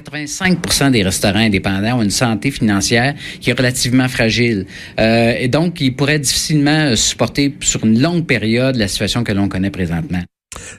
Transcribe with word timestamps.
85 0.00 0.90
des 0.92 1.02
restaurants 1.02 1.38
indépendants 1.38 1.98
ont 1.98 2.02
une 2.02 2.10
santé 2.10 2.50
financière 2.50 3.14
qui 3.40 3.50
est 3.50 3.58
relativement 3.58 4.08
fragile. 4.08 4.66
Euh, 5.00 5.34
et 5.38 5.48
donc, 5.48 5.80
ils 5.80 5.94
pourraient 5.94 6.18
difficilement 6.18 6.94
supporter 6.94 7.54
sur 7.60 7.84
une 7.84 8.00
longue 8.00 8.26
période 8.26 8.76
la 8.76 8.88
situation 8.88 9.24
que 9.24 9.32
l'on 9.32 9.48
connaît 9.48 9.70
présentement. 9.70 10.20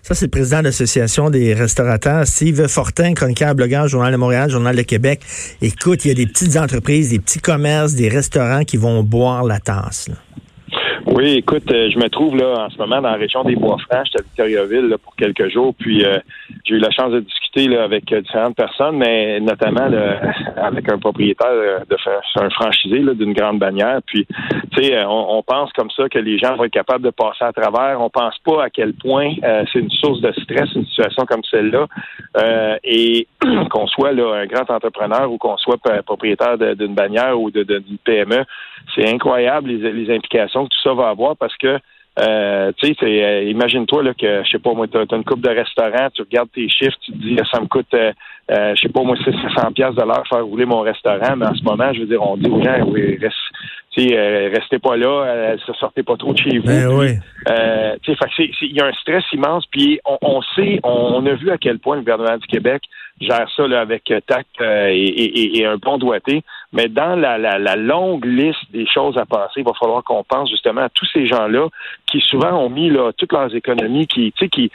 Ça, 0.02 0.16
c'est 0.16 0.26
le 0.26 0.32
président 0.32 0.60
de 0.60 0.66
l'Association 0.66 1.30
des 1.30 1.54
restaurateurs, 1.54 2.26
Steve 2.26 2.68
Fortin, 2.68 3.14
chroniqueur, 3.14 3.56
blogueur, 3.56 3.88
Journal 3.88 4.12
de 4.12 4.18
Montréal, 4.18 4.50
Journal 4.50 4.76
de 4.76 4.82
Québec. 4.82 5.22
Écoute, 5.62 6.06
il 6.06 6.10
y 6.10 6.12
a 6.12 6.16
des 6.16 6.26
petites 6.26 6.58
entreprises, 6.58 7.12
des 7.12 7.20
petits 7.20 7.40
commerces, 7.40 7.94
des 7.96 8.10
restaurants 8.10 8.64
qui 8.64 8.78
vont 8.78 9.04
boire 9.04 9.44
la 9.44 9.60
tasse. 9.60 10.10
Là. 10.10 10.16
Oui, 11.06 11.34
écoute, 11.38 11.70
euh, 11.72 11.90
je 11.92 11.98
me 11.98 12.08
trouve 12.10 12.38
là 12.38 12.66
en 12.66 12.70
ce 12.70 12.78
moment 12.78 13.02
dans 13.02 13.10
la 13.10 13.18
région 13.18 13.44
des 13.44 13.56
Bois-Francs. 13.56 14.06
J'étais 14.06 14.20
à 14.20 14.24
Victoriaville 14.24 14.90
là, 14.90 14.98
pour 14.98 15.16
quelques 15.16 15.50
jours, 15.50 15.74
puis 15.78 16.06
euh, 16.06 16.20
j'ai 16.66 16.76
eu 16.76 16.80
la 16.80 16.92
chance 16.92 17.12
de 17.12 17.20
discuter 17.22 17.39
avec 17.58 18.12
euh, 18.12 18.22
différentes 18.22 18.56
personnes, 18.56 18.98
mais 18.98 19.40
notamment 19.40 19.90
avec 20.58 20.92
un 20.92 20.98
propriétaire 20.98 21.86
de 21.90 21.98
un 22.40 22.50
franchisé 22.50 23.00
d'une 23.00 23.34
grande 23.34 23.60
bannière. 23.60 24.00
Puis, 24.06 24.26
tu 24.72 24.84
sais, 24.84 25.04
on, 25.06 25.38
on, 25.38 25.44
pense 25.44 25.72
comme 25.74 25.90
ça 25.92 26.08
que 26.10 26.20
les 26.20 26.38
gens 26.38 26.56
vont 26.56 26.66
être 26.66 26.72
capables 26.72 27.04
de 27.04 27.10
passer 27.10 27.44
à 27.44 27.52
travers. 27.52 28.00
On 28.02 28.10
pense 28.10 28.38
pas 28.40 28.66
à 28.66 28.70
quel 28.70 28.94
point 28.94 29.34
c'est 29.72 29.80
une 29.80 29.90
source 29.90 30.22
de 30.22 30.32
stress, 30.34 30.70
une 30.76 30.86
situation 30.86 31.26
comme 31.26 31.44
celle-là, 31.50 31.88
et 32.84 33.28
qu'on 33.70 33.88
soit 33.88 34.12
là 34.12 34.42
un 34.42 34.46
grand 34.46 34.70
entrepreneur 34.70 35.32
ou 35.32 35.38
qu'on 35.38 35.58
soit 35.58 35.78
propriétaire 36.06 36.58
d'une 36.58 36.94
bannière 36.94 37.40
ou 37.40 37.52
d'une 37.52 37.98
PME, 38.04 38.46
c'est 38.96 39.10
incroyable 39.10 39.70
les 39.70 40.16
implications 40.16 40.66
que 40.66 40.70
tout 40.70 40.82
ça 40.84 40.94
va 40.94 41.10
avoir 41.10 41.36
parce 41.36 41.56
que 41.58 41.80
euh, 42.20 42.72
tu 42.78 42.94
sais, 42.94 42.96
euh, 43.04 43.44
imagine-toi 43.44 44.04
là 44.04 44.14
que 44.14 44.44
je 44.44 44.50
sais 44.50 44.60
pas 44.60 44.74
moi, 44.74 44.88
tu 44.88 44.98
as, 44.98 45.16
une 45.16 45.24
coupe 45.24 45.42
de 45.42 45.50
restaurant, 45.50 46.10
tu 46.14 46.22
regardes 46.22 46.52
tes 46.52 46.68
chiffres, 46.68 46.98
tu 47.06 47.14
te 47.14 47.18
dis 47.18 47.38
ça 47.52 47.62
me 47.62 47.68
coûte 47.68 47.94
euh, 47.94 48.12
euh 48.52 48.74
je 48.76 48.82
sais 48.82 48.90
pas 48.90 49.04
moi 49.04 49.16
600 49.16 49.72
pièces 49.74 49.96
de 49.96 50.02
l'heure 50.02 50.24
faire 50.28 50.46
rouler 50.46 50.66
mon 50.66 50.82
restaurant, 50.82 51.36
mais 51.38 51.46
en 51.46 51.54
ce 51.54 51.64
moment, 51.64 51.94
je 51.94 52.02
veux 52.02 52.08
dire, 52.08 52.22
on 52.22 52.36
dit 52.36 52.50
aux 52.50 52.62
gens 52.62 52.84
oui, 52.88 53.18
reste, 53.22 53.36
euh, 54.00 54.50
restez 54.54 54.80
pas 54.80 54.98
là, 54.98 55.08
euh, 55.08 55.58
sortez 55.80 56.04
pas 56.04 56.18
trop 56.18 56.34
de 56.34 56.40
chez 56.40 56.58
vous. 56.58 56.66
Ben 56.66 56.88
oui. 56.88 57.12
Euh, 57.50 57.96
il 58.40 58.76
y 58.76 58.82
a 58.82 58.88
un 58.88 58.94
stress 58.94 59.24
immense, 59.32 59.66
puis 59.72 60.00
on, 60.06 60.18
on 60.22 60.42
sait, 60.56 60.80
on, 60.84 61.26
a 61.26 61.34
vu 61.36 61.52
à 61.52 61.58
quel 61.58 61.80
point 61.80 61.96
le 61.96 62.02
gouvernement 62.02 62.38
du 62.38 62.48
Québec 62.48 62.84
gère 63.22 63.50
ça 63.56 63.68
là, 63.68 63.82
avec 63.82 64.12
tact 64.28 64.62
et, 64.62 64.96
et, 64.96 65.60
et, 65.60 65.66
un 65.66 65.76
bon 65.78 65.98
doigté. 65.98 66.42
Mais 66.72 66.88
dans 66.88 67.16
la, 67.16 67.40
la, 67.40 67.58
la, 67.58 67.76
longue 67.76 68.26
liste 68.26 68.72
des 68.72 68.86
choses 68.86 69.18
à 69.18 69.26
passer, 69.26 69.62
il 69.62 69.64
va 69.64 69.74
falloir 69.74 70.04
qu'on 70.04 70.24
pense 70.24 70.52
justement 70.52 70.82
à 70.82 70.90
tous 70.90 71.08
ces 71.12 71.26
gens-là 71.26 71.68
qui 72.06 72.22
souvent 72.22 72.52
ont 72.52 72.70
mis 72.70 72.92
là 72.92 73.12
toutes 73.18 73.34
leurs 73.34 73.54
économies, 73.56 74.06
qui, 74.06 74.32
tu 74.34 74.46
sais, 74.46 74.50
qui, 74.50 74.72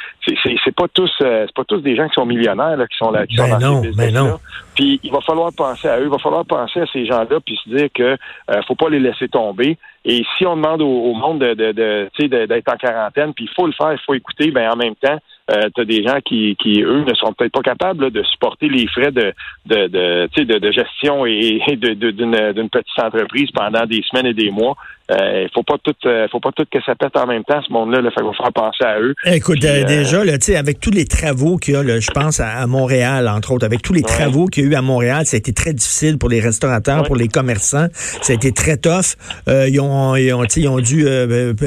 c'est 0.65 0.75
pas 0.75 0.89
tous, 0.89 1.11
c'est 1.19 1.55
pas 1.55 1.65
tous 1.65 1.83
des 1.83 1.95
gens 1.95 2.09
qui 2.09 2.15
sont 2.15 2.27
millionnaires 2.27 2.77
là, 2.77 2.89
qui 2.89 2.97
sont 2.97 3.13
là, 3.13 3.27
qui 3.29 3.37
ben 3.37 3.61
sont 3.61 3.67
non, 3.67 3.83
ces 3.83 3.93
ben 3.93 4.13
non. 4.13 4.39
Puis 4.75 4.99
il 5.05 5.13
va 5.13 5.21
falloir 5.21 5.53
penser 5.57 5.87
à 5.87 6.01
eux, 6.01 6.05
il 6.05 6.11
va 6.11 6.19
falloir 6.19 6.45
penser 6.45 6.81
à 6.81 6.87
ces 6.93 7.07
gens-là, 7.07 7.39
puis 7.45 7.57
se 7.63 7.71
dire 7.71 7.89
que 7.95 8.17
euh, 8.51 8.63
faut 8.67 8.75
pas 8.75 8.89
les 8.89 8.99
laisser 8.99 9.29
tomber. 9.29 9.79
Et 10.05 10.25
si 10.37 10.47
on 10.47 10.57
demande 10.57 10.83
au, 10.83 11.15
monde 11.15 11.39
de, 11.39 11.55
de, 11.55 11.73
de 11.73 12.47
d'être 12.47 12.73
en 12.73 12.77
quarantaine, 12.77 13.33
puis 13.35 13.45
il 13.45 13.55
faut 13.55 13.67
le 13.67 13.73
faire, 13.73 13.93
il 13.93 14.01
faut 14.05 14.15
écouter, 14.15 14.51
ben 14.51 14.69
en 14.71 14.77
même 14.77 14.97
temps, 14.97 15.19
euh, 15.51 15.69
tu 15.75 15.81
as 15.83 15.85
des 15.85 16.03
gens 16.03 16.19
qui, 16.25 16.57
qui 16.57 16.81
eux, 16.81 17.05
ne 17.05 17.15
sont 17.15 17.33
peut-être 17.35 17.53
pas 17.53 17.63
capables 17.63 18.11
de 18.11 18.23
supporter 18.23 18.69
les 18.69 18.87
frais 18.89 19.13
de, 19.13 19.33
de, 19.67 19.89
de, 19.89 20.43
de, 20.43 20.59
de 20.59 20.73
gestion 20.73 21.27
et, 21.27 21.61
de, 21.77 21.93
d'une, 22.11 22.69
petite 22.71 22.99
entreprise 22.99 23.51
pendant 23.53 23.85
des 23.85 24.03
semaines 24.09 24.27
et 24.27 24.35
des 24.35 24.51
mois. 24.51 24.75
Il 25.11 25.15
euh, 25.17 25.47
faut 25.53 25.63
pas 25.63 25.77
tout, 25.83 25.95
euh, 26.07 26.27
faut 26.33 26.41
pas 26.41 26.51
tout 26.53 26.65
que 26.73 26.79
ça 26.83 26.95
pète 26.95 27.15
en 27.15 27.27
même 27.27 27.45
temps 27.45 27.61
ce 27.63 27.71
monde-là. 27.71 28.01
Là, 28.01 28.09
va 28.09 28.15
falloir 28.15 28.53
penser 28.55 28.85
à 28.85 28.99
eux. 29.01 29.15
Écoute, 29.27 29.63
euh, 29.63 29.85
déjà, 29.85 30.25
là, 30.25 30.33
avec 30.57 30.81
tous 30.81 30.91
les 30.91 31.05
travaux 31.05 31.59
qu'il 31.59 31.75
y 31.75 31.77
a, 31.77 32.01
je 32.01 32.11
pense 32.11 32.41
à, 32.41 32.67
Montréal 32.67 33.29
entre 33.29 33.53
autres, 33.53 33.67
avec 33.67 33.83
tous 33.83 33.93
les 33.93 34.01
travaux 34.01 34.47
qu'il 34.47 34.65
y 34.65 34.67
a 34.67 34.71
eu 34.71 34.75
à 34.75 34.81
Montréal, 34.81 35.27
ça 35.27 35.37
a 35.37 35.39
été 35.39 35.53
très 35.53 35.75
difficile 35.75 36.17
pour 36.17 36.31
les 36.31 36.41
restaurateurs, 36.41 37.03
pour 37.03 37.17
les 37.17 37.29
commerçants. 37.29 37.89
Ça 37.93 38.33
a 38.33 38.37
été 38.37 38.53
très 38.53 38.79
tough. 38.79 39.17
ils 39.47 39.79
ont, 39.79 40.17
ils 40.17 40.33
ont, 40.33 40.45
ils 40.45 40.69
ont 40.69 40.79
dû 40.79 41.07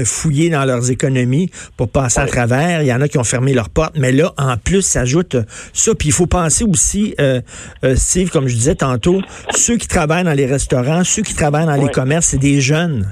fouiller 0.03 0.49
dans 0.49 0.65
leurs 0.65 0.89
économies 0.89 1.51
pour 1.77 1.91
passer 1.91 2.19
à 2.19 2.25
travers. 2.25 2.81
Il 2.81 2.88
y 2.88 2.94
en 2.94 3.01
a 3.01 3.07
qui 3.07 3.19
ont 3.19 3.23
fermé 3.23 3.53
portes, 3.67 3.97
mais 3.97 4.11
là, 4.11 4.31
en 4.38 4.57
plus, 4.57 4.81
s'ajoute 4.81 5.38
ça. 5.73 5.95
Puis 5.95 6.09
il 6.09 6.13
faut 6.13 6.28
penser 6.28 6.63
aussi, 6.63 7.16
Steve, 7.95 8.29
comme 8.29 8.47
je 8.47 8.55
disais 8.55 8.75
tantôt, 8.75 9.22
ceux 9.51 9.78
qui 9.78 9.88
travaillent 9.88 10.23
dans 10.23 10.33
les 10.33 10.45
restaurants, 10.45 11.03
ceux 11.03 11.22
qui 11.22 11.35
travaillent 11.35 11.66
dans 11.66 11.81
les 11.81 11.91
commerces, 11.91 12.27
c'est 12.27 12.38
des 12.38 12.61
jeunes. 12.61 13.06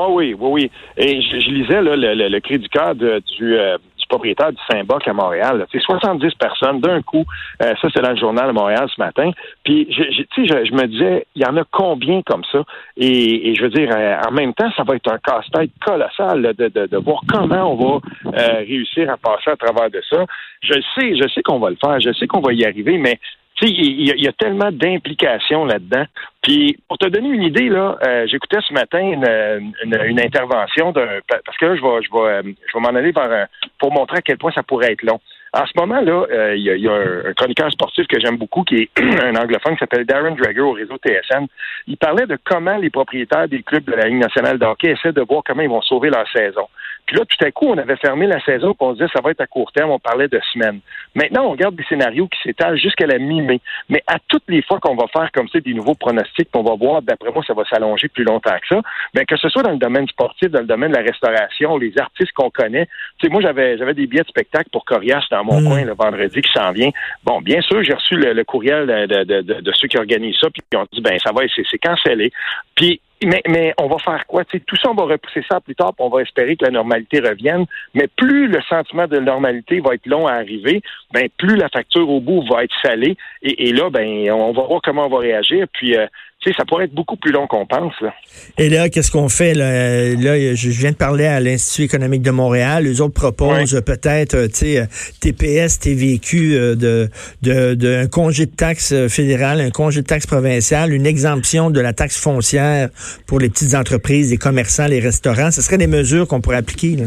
Oh 0.00 0.10
oui, 0.12 0.34
oui, 0.38 0.50
oui. 0.50 0.70
Et 0.96 1.20
je, 1.22 1.50
lisais 1.50 1.82
là, 1.82 1.96
le, 1.96 2.28
le, 2.28 2.40
cri 2.40 2.58
du 2.58 2.68
cœur 2.68 2.94
du, 2.94 3.04
euh, 3.10 3.78
du 3.78 3.87
propriétaire 4.08 4.52
du 4.52 4.58
Saint-Boc 4.70 5.06
à 5.06 5.12
Montréal. 5.12 5.66
C'est 5.70 5.80
70 5.80 6.34
personnes 6.34 6.80
d'un 6.80 7.02
coup. 7.02 7.24
Euh, 7.62 7.74
ça, 7.80 7.88
c'est 7.94 8.02
dans 8.02 8.10
le 8.10 8.16
journal 8.16 8.48
de 8.48 8.52
Montréal 8.52 8.88
ce 8.94 9.00
matin. 9.00 9.30
Puis, 9.64 9.86
je, 9.90 10.02
je, 10.10 10.64
je, 10.64 10.72
me 10.74 10.86
disais, 10.86 11.26
il 11.34 11.42
y 11.42 11.46
en 11.46 11.56
a 11.56 11.64
combien 11.70 12.22
comme 12.22 12.44
ça? 12.50 12.62
Et, 12.96 13.50
et 13.50 13.54
je 13.54 13.62
veux 13.62 13.70
dire, 13.70 13.90
euh, 13.94 14.16
en 14.28 14.32
même 14.32 14.54
temps, 14.54 14.70
ça 14.76 14.82
va 14.84 14.96
être 14.96 15.12
un 15.12 15.18
casse-tête 15.18 15.70
colossal 15.84 16.42
de, 16.42 16.68
de, 16.68 16.86
de, 16.86 16.96
voir 16.96 17.20
comment 17.28 17.72
on 17.72 18.00
va 18.32 18.58
réussir 18.58 19.10
à 19.10 19.16
passer 19.16 19.50
à 19.50 19.56
travers 19.56 19.90
de 19.90 20.02
ça. 20.08 20.24
Je 20.62 20.74
sais, 20.94 21.16
je 21.16 21.28
sais 21.28 21.42
qu'on 21.42 21.58
va 21.58 21.70
le 21.70 21.76
faire, 21.76 22.00
je 22.00 22.12
sais 22.12 22.26
qu'on 22.26 22.40
va 22.40 22.52
y 22.52 22.64
arriver, 22.64 22.98
mais 22.98 23.18
il 23.66 24.00
y, 24.00 24.22
y, 24.22 24.28
a 24.28 24.32
tellement 24.32 24.70
d'implications 24.70 25.64
là-dedans. 25.64 26.04
Puis, 26.42 26.78
pour 26.86 26.98
te 26.98 27.06
donner 27.06 27.28
une 27.28 27.42
idée, 27.42 27.68
là, 27.68 27.98
euh, 28.06 28.26
j'écoutais 28.26 28.58
ce 28.66 28.72
matin 28.72 29.00
une, 29.00 29.72
une, 29.84 30.20
intervention 30.20 30.92
d'un 30.92 31.08
parce 31.28 31.56
que 31.58 31.66
là, 31.66 31.76
je 31.76 31.82
vais, 31.82 32.02
je 32.02 32.12
vais, 32.12 32.54
je 32.66 32.78
vais 32.78 32.80
m'en 32.80 32.96
aller 32.96 33.12
vers 33.12 33.46
pour 33.78 33.92
montrer 33.92 34.18
à 34.18 34.22
quel 34.22 34.38
point 34.38 34.52
ça 34.52 34.62
pourrait 34.62 34.92
être 34.92 35.02
long. 35.02 35.20
En 35.52 35.64
ce 35.64 35.72
moment, 35.76 36.00
là, 36.00 36.26
euh, 36.30 36.56
il 36.56 36.62
y, 36.62 36.88
a, 36.88 36.92
un, 36.92 37.32
chroniqueur 37.32 37.70
sportif 37.72 38.06
que 38.06 38.20
j'aime 38.20 38.36
beaucoup, 38.36 38.64
qui 38.64 38.82
est 38.82 38.90
un 39.22 39.34
anglophone 39.34 39.74
qui 39.74 39.78
s'appelle 39.78 40.04
Darren 40.04 40.34
Drager 40.34 40.60
au 40.60 40.72
réseau 40.72 40.96
TSN. 40.98 41.46
Il 41.86 41.96
parlait 41.96 42.26
de 42.26 42.38
comment 42.44 42.76
les 42.76 42.90
propriétaires 42.90 43.48
des 43.48 43.62
clubs 43.62 43.84
de 43.84 43.92
la 43.92 44.08
Ligue 44.08 44.18
nationale 44.18 44.58
de 44.58 44.66
hockey 44.66 44.90
essaient 44.90 45.12
de 45.12 45.22
voir 45.22 45.42
comment 45.46 45.62
ils 45.62 45.70
vont 45.70 45.82
sauver 45.82 46.10
leur 46.10 46.28
saison. 46.30 46.68
Puis 47.06 47.16
là, 47.16 47.24
tout 47.24 47.44
à 47.44 47.50
coup, 47.50 47.66
on 47.68 47.78
avait 47.78 47.96
fermé 47.96 48.26
la 48.26 48.40
saison, 48.44 48.74
puis 48.74 48.86
on 48.86 48.92
disait 48.92 49.06
ça 49.12 49.20
va 49.22 49.30
être 49.30 49.40
à 49.40 49.46
court 49.46 49.72
terme, 49.72 49.90
on 49.90 49.98
parlait 49.98 50.28
de 50.28 50.40
semaines. 50.52 50.80
Maintenant, 51.14 51.46
on 51.46 51.50
regarde 51.52 51.74
des 51.74 51.84
scénarios 51.84 52.28
qui 52.28 52.38
s'étalent 52.42 52.78
jusqu'à 52.78 53.06
la 53.06 53.18
mi-mai. 53.18 53.60
Mais 53.88 54.02
à 54.06 54.18
toutes 54.28 54.44
les 54.48 54.62
fois 54.62 54.78
qu'on 54.78 54.94
va 54.94 55.06
faire 55.08 55.30
comme 55.32 55.48
ça 55.48 55.58
des 55.60 55.72
nouveaux 55.72 55.94
pronostics, 55.94 56.48
on 56.54 56.62
va 56.62 56.74
voir, 56.74 57.02
d'après 57.02 57.30
moi, 57.30 57.42
ça 57.46 57.54
va 57.54 57.64
s'allonger 57.64 58.08
plus 58.08 58.24
longtemps 58.24 58.56
que 58.60 58.74
ça. 58.74 58.82
Bien, 59.14 59.24
que 59.24 59.36
ce 59.36 59.48
soit 59.48 59.62
dans 59.62 59.72
le 59.72 59.78
domaine 59.78 60.06
sportif, 60.08 60.50
dans 60.50 60.60
le 60.60 60.66
domaine 60.66 60.90
de 60.92 60.96
la 60.96 61.02
restauration, 61.02 61.78
les 61.78 61.98
artistes 61.98 62.32
qu'on 62.32 62.50
connaît. 62.50 62.86
Tu 63.18 63.26
sais, 63.26 63.32
moi, 63.32 63.40
j'avais 63.40 63.78
j'avais 63.78 63.94
des 63.94 64.06
billets 64.06 64.22
de 64.22 64.28
spectacle 64.28 64.68
pour 64.70 64.84
Corias 64.84 65.24
dans 65.30 65.44
mon 65.44 65.60
mm. 65.60 65.64
coin 65.64 65.84
le 65.84 65.94
vendredi 65.94 66.42
qui 66.42 66.52
s'en 66.52 66.72
vient. 66.72 66.90
Bon, 67.24 67.40
bien 67.40 67.60
sûr, 67.62 67.82
j'ai 67.82 67.94
reçu 67.94 68.16
le, 68.16 68.44
courriel 68.44 68.86
de, 68.86 69.24
de, 69.24 69.42
de, 69.42 69.60
de, 69.60 69.72
ceux 69.72 69.88
qui 69.88 69.98
organisent 69.98 70.38
ça, 70.40 70.48
puis 70.50 70.62
ils 70.72 70.76
ont 70.76 70.86
dit 70.92 71.00
ben 71.00 71.18
ça 71.18 71.32
va, 71.32 71.42
c'est 71.48 71.78
cancellé. 71.78 72.32
Puis 72.74 73.00
mais, 73.24 73.42
mais 73.48 73.74
on 73.78 73.88
va 73.88 73.98
faire 73.98 74.26
quoi? 74.26 74.44
tout 74.44 74.76
ça, 74.76 74.90
on 74.90 74.94
va 74.94 75.04
repousser 75.04 75.42
ça 75.48 75.60
plus 75.60 75.74
tard, 75.74 75.94
puis 75.94 76.04
on 76.04 76.08
va 76.08 76.22
espérer 76.22 76.56
que 76.56 76.64
la 76.64 76.70
normalité 76.70 77.20
revienne. 77.20 77.66
Mais 77.94 78.08
plus 78.08 78.48
le 78.48 78.60
sentiment 78.62 79.06
de 79.06 79.18
normalité 79.18 79.80
va 79.80 79.94
être 79.94 80.06
long 80.06 80.26
à 80.26 80.34
arriver, 80.34 80.82
ben 81.12 81.28
plus 81.36 81.56
la 81.56 81.68
facture 81.68 82.08
au 82.08 82.20
bout 82.20 82.42
va 82.50 82.64
être 82.64 82.74
salée. 82.82 83.16
Et, 83.42 83.68
et 83.68 83.72
là, 83.72 83.90
ben 83.90 84.30
on 84.30 84.52
va 84.52 84.62
voir 84.62 84.80
comment 84.82 85.06
on 85.06 85.10
va 85.10 85.18
réagir. 85.18 85.66
Puis 85.72 85.96
euh, 85.96 86.06
tu 86.40 86.50
sais, 86.50 86.56
ça 86.56 86.64
pourrait 86.64 86.84
être 86.84 86.94
beaucoup 86.94 87.16
plus 87.16 87.32
long 87.32 87.46
qu'on 87.48 87.66
pense. 87.66 87.92
Là. 88.00 88.14
Et 88.58 88.68
là, 88.68 88.88
qu'est-ce 88.88 89.10
qu'on 89.10 89.28
fait? 89.28 89.54
Là? 89.54 90.14
là, 90.14 90.54
je 90.54 90.68
viens 90.70 90.92
de 90.92 90.96
parler 90.96 91.26
à 91.26 91.40
l'Institut 91.40 91.82
économique 91.82 92.22
de 92.22 92.30
Montréal. 92.30 92.84
Les 92.84 93.00
autres 93.00 93.14
proposent 93.14 93.82
peut-être, 93.84 94.34
euh, 94.34 94.46
tu 94.46 94.54
sais, 94.54 94.80
euh, 94.80 94.86
TPS, 95.20 95.80
TVQ, 95.80 96.76
de, 96.76 97.08
de, 97.42 97.74
de, 97.74 97.94
un 98.04 98.06
congé 98.06 98.46
de 98.46 98.54
taxe 98.54 98.94
fédéral, 99.08 99.60
un 99.60 99.70
congé 99.70 100.02
de 100.02 100.06
taxe 100.06 100.26
provincial, 100.26 100.92
une 100.92 101.06
exemption 101.06 101.70
de 101.70 101.80
la 101.80 101.92
taxe 101.92 102.20
foncière 102.20 102.88
pour 103.26 103.40
les 103.40 103.48
petites 103.48 103.74
entreprises, 103.74 104.30
les 104.30 104.38
commerçants, 104.38 104.86
les 104.86 105.00
restaurants. 105.00 105.50
Ce 105.50 105.60
seraient 105.60 105.78
des 105.78 105.88
mesures 105.88 106.28
qu'on 106.28 106.40
pourrait 106.40 106.58
appliquer. 106.58 106.96
Là. 106.96 107.06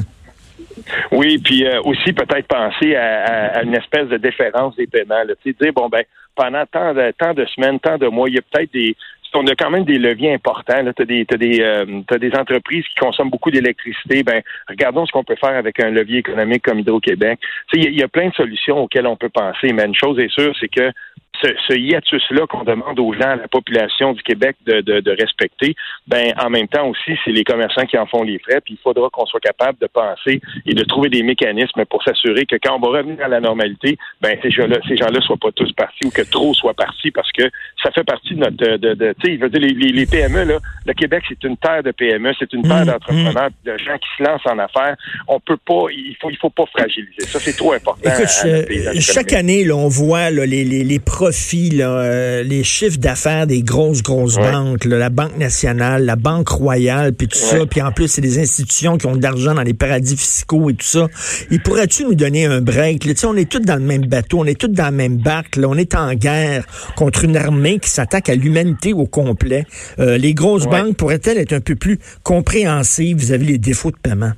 Oui, 1.11 1.37
puis 1.43 1.65
euh, 1.65 1.81
aussi 1.83 2.13
peut-être 2.13 2.47
penser 2.47 2.95
à, 2.95 3.63
une 3.63 3.75
espèce 3.75 4.07
de 4.07 4.17
déférence 4.17 4.75
des 4.75 4.87
paiements. 4.87 5.23
Tu 5.43 5.51
sais, 5.51 5.57
dire, 5.61 5.73
bon, 5.73 5.89
ben, 5.89 6.03
pendant 6.35 6.65
tant 6.65 6.93
de, 6.93 7.11
tant 7.17 7.33
de 7.33 7.45
semaines, 7.45 7.79
tant 7.79 7.97
de 7.97 8.07
mois, 8.07 8.29
il 8.29 8.35
y 8.35 8.37
a 8.37 8.41
peut-être 8.41 8.71
des, 8.73 8.95
on 9.33 9.47
a 9.47 9.55
quand 9.55 9.69
même 9.69 9.85
des 9.85 9.97
leviers 9.97 10.33
importants. 10.33 10.83
Tu 10.95 11.01
as 11.01 11.05
des, 11.05 11.25
des, 11.25 11.61
euh, 11.61 12.17
des 12.19 12.31
entreprises 12.33 12.85
qui 12.85 12.95
consomment 12.99 13.29
beaucoup 13.29 13.51
d'électricité. 13.51 14.23
Ben, 14.23 14.41
regardons 14.67 15.05
ce 15.05 15.11
qu'on 15.11 15.23
peut 15.23 15.35
faire 15.35 15.55
avec 15.55 15.79
un 15.79 15.89
levier 15.89 16.19
économique 16.19 16.63
comme 16.63 16.79
Hydro-Québec. 16.79 17.39
Il 17.73 17.97
y, 17.97 18.03
a 18.03 18.07
plein 18.07 18.29
de 18.29 18.33
solutions 18.33 18.79
auxquelles 18.79 19.07
on 19.07 19.15
peut 19.15 19.29
penser, 19.29 19.73
mais 19.73 19.85
une 19.85 19.95
chose 19.95 20.19
est 20.19 20.31
sûre, 20.31 20.53
c'est 20.59 20.67
que 20.67 20.91
ce, 21.41 21.47
ce 21.67 21.77
hiatus-là 21.77 22.45
qu'on 22.47 22.63
demande 22.63 22.99
aux 22.99 23.13
gens, 23.13 23.29
à 23.29 23.35
la 23.35 23.47
population 23.47 24.13
du 24.13 24.21
Québec 24.23 24.55
de, 24.65 24.81
de, 24.81 24.99
de, 24.99 25.11
respecter, 25.11 25.75
ben 26.07 26.33
en 26.41 26.49
même 26.49 26.67
temps 26.67 26.87
aussi, 26.87 27.17
c'est 27.23 27.31
les 27.31 27.43
commerçants 27.43 27.85
qui 27.85 27.97
en 27.97 28.05
font 28.05 28.23
les 28.23 28.39
frais. 28.39 28.61
Puis 28.63 28.75
il 28.75 28.81
faudra 28.81 29.09
qu'on 29.11 29.25
soit 29.25 29.39
capable 29.39 29.77
de 29.79 29.87
penser 29.87 30.41
et 30.65 30.73
de 30.73 30.83
trouver 30.83 31.09
des 31.09 31.23
mécanismes 31.23 31.85
pour 31.85 32.03
s'assurer 32.03 32.45
que 32.45 32.55
quand 32.61 32.75
on 32.75 32.79
va 32.79 32.99
revenir 32.99 33.23
à 33.23 33.27
la 33.27 33.39
normalité, 33.39 33.97
ben 34.21 34.37
ces 34.41 34.51
gens-là, 34.51 34.77
ces 34.87 34.97
gens-là 34.97 35.19
soient 35.21 35.37
pas 35.37 35.51
tous 35.51 35.71
partis 35.73 36.05
ou 36.05 36.11
que 36.11 36.21
trop 36.21 36.53
soient 36.53 36.73
partis 36.73 37.11
parce 37.11 37.31
que 37.31 37.43
ça 37.81 37.91
fait 37.91 38.03
partie 38.03 38.35
de 38.35 38.39
notre, 38.39 38.55
de, 38.55 38.93
de 38.93 39.13
tu 39.19 39.27
sais, 39.27 39.33
il 39.33 39.39
veut 39.39 39.49
dire 39.49 39.61
les, 39.61 39.73
les, 39.73 40.05
PME 40.05 40.43
là, 40.45 40.57
le 40.85 40.93
Québec 40.93 41.23
c'est 41.27 41.43
une 41.43 41.57
terre 41.57 41.83
de 41.83 41.91
PME, 41.91 42.33
c'est 42.39 42.51
une 42.53 42.63
terre 42.63 42.83
mmh, 42.83 42.85
d'entrepreneurs, 42.85 43.49
mmh. 43.49 43.71
de 43.71 43.77
gens 43.77 43.97
qui 43.97 44.09
se 44.17 44.23
lancent 44.23 44.45
en 44.45 44.59
affaires. 44.59 44.95
On 45.27 45.39
peut 45.39 45.57
pas, 45.57 45.85
il 45.91 46.15
faut, 46.19 46.29
il 46.29 46.37
faut 46.37 46.49
pas 46.49 46.65
fragiliser. 46.65 47.21
Ça 47.21 47.39
c'est 47.39 47.55
trop 47.55 47.73
important. 47.73 48.09
Écoute, 48.09 49.01
chaque 49.01 49.33
année, 49.33 49.63
là, 49.63 49.75
on 49.75 49.87
voit 49.87 50.29
là, 50.29 50.45
les, 50.45 50.63
les, 50.63 50.83
les 50.83 50.99
profits, 51.31 51.77
euh, 51.79 52.43
les 52.43 52.61
chiffres 52.65 52.97
d'affaires 52.97 53.47
des 53.47 53.63
grosses, 53.63 54.03
grosses 54.03 54.35
banques, 54.35 54.83
la 54.83 55.09
Banque 55.09 55.37
nationale, 55.37 56.03
la 56.03 56.17
Banque 56.17 56.49
royale, 56.49 57.13
puis 57.13 57.29
tout 57.29 57.37
ça. 57.37 57.65
Puis 57.65 57.81
en 57.81 57.93
plus, 57.93 58.09
c'est 58.09 58.19
des 58.19 58.37
institutions 58.37 58.97
qui 58.97 59.05
ont 59.05 59.15
de 59.15 59.23
l'argent 59.23 59.53
dans 59.53 59.61
les 59.61 59.73
paradis 59.73 60.17
fiscaux 60.17 60.69
et 60.69 60.73
tout 60.73 60.85
ça. 60.85 61.07
Et 61.49 61.57
pourrais-tu 61.57 62.03
nous 62.03 62.15
donner 62.15 62.47
un 62.47 62.59
break? 62.59 63.05
Là, 63.05 63.13
on 63.29 63.37
est 63.37 63.49
tous 63.49 63.59
dans 63.59 63.75
le 63.75 63.81
même 63.81 64.05
bateau, 64.07 64.39
on 64.39 64.45
est 64.45 64.59
tous 64.59 64.67
dans 64.67 64.83
la 64.83 64.91
même 64.91 65.15
barque. 65.19 65.55
Là, 65.55 65.69
on 65.69 65.77
est 65.77 65.95
en 65.95 66.13
guerre 66.15 66.65
contre 66.97 67.23
une 67.23 67.37
armée 67.37 67.79
qui 67.79 67.89
s'attaque 67.89 68.27
à 68.27 68.35
l'humanité 68.35 68.91
au 68.91 69.05
complet. 69.05 69.65
Euh, 69.99 70.17
les 70.17 70.33
grosses 70.33 70.67
banques 70.67 70.97
pourraient-elles 70.97 71.37
être 71.37 71.53
un 71.53 71.61
peu 71.61 71.75
plus 71.75 71.97
compréhensives 72.23 73.17
vis-à-vis 73.17 73.45
des 73.45 73.57
défauts 73.57 73.91
de 73.91 73.97
paiement? 74.03 74.33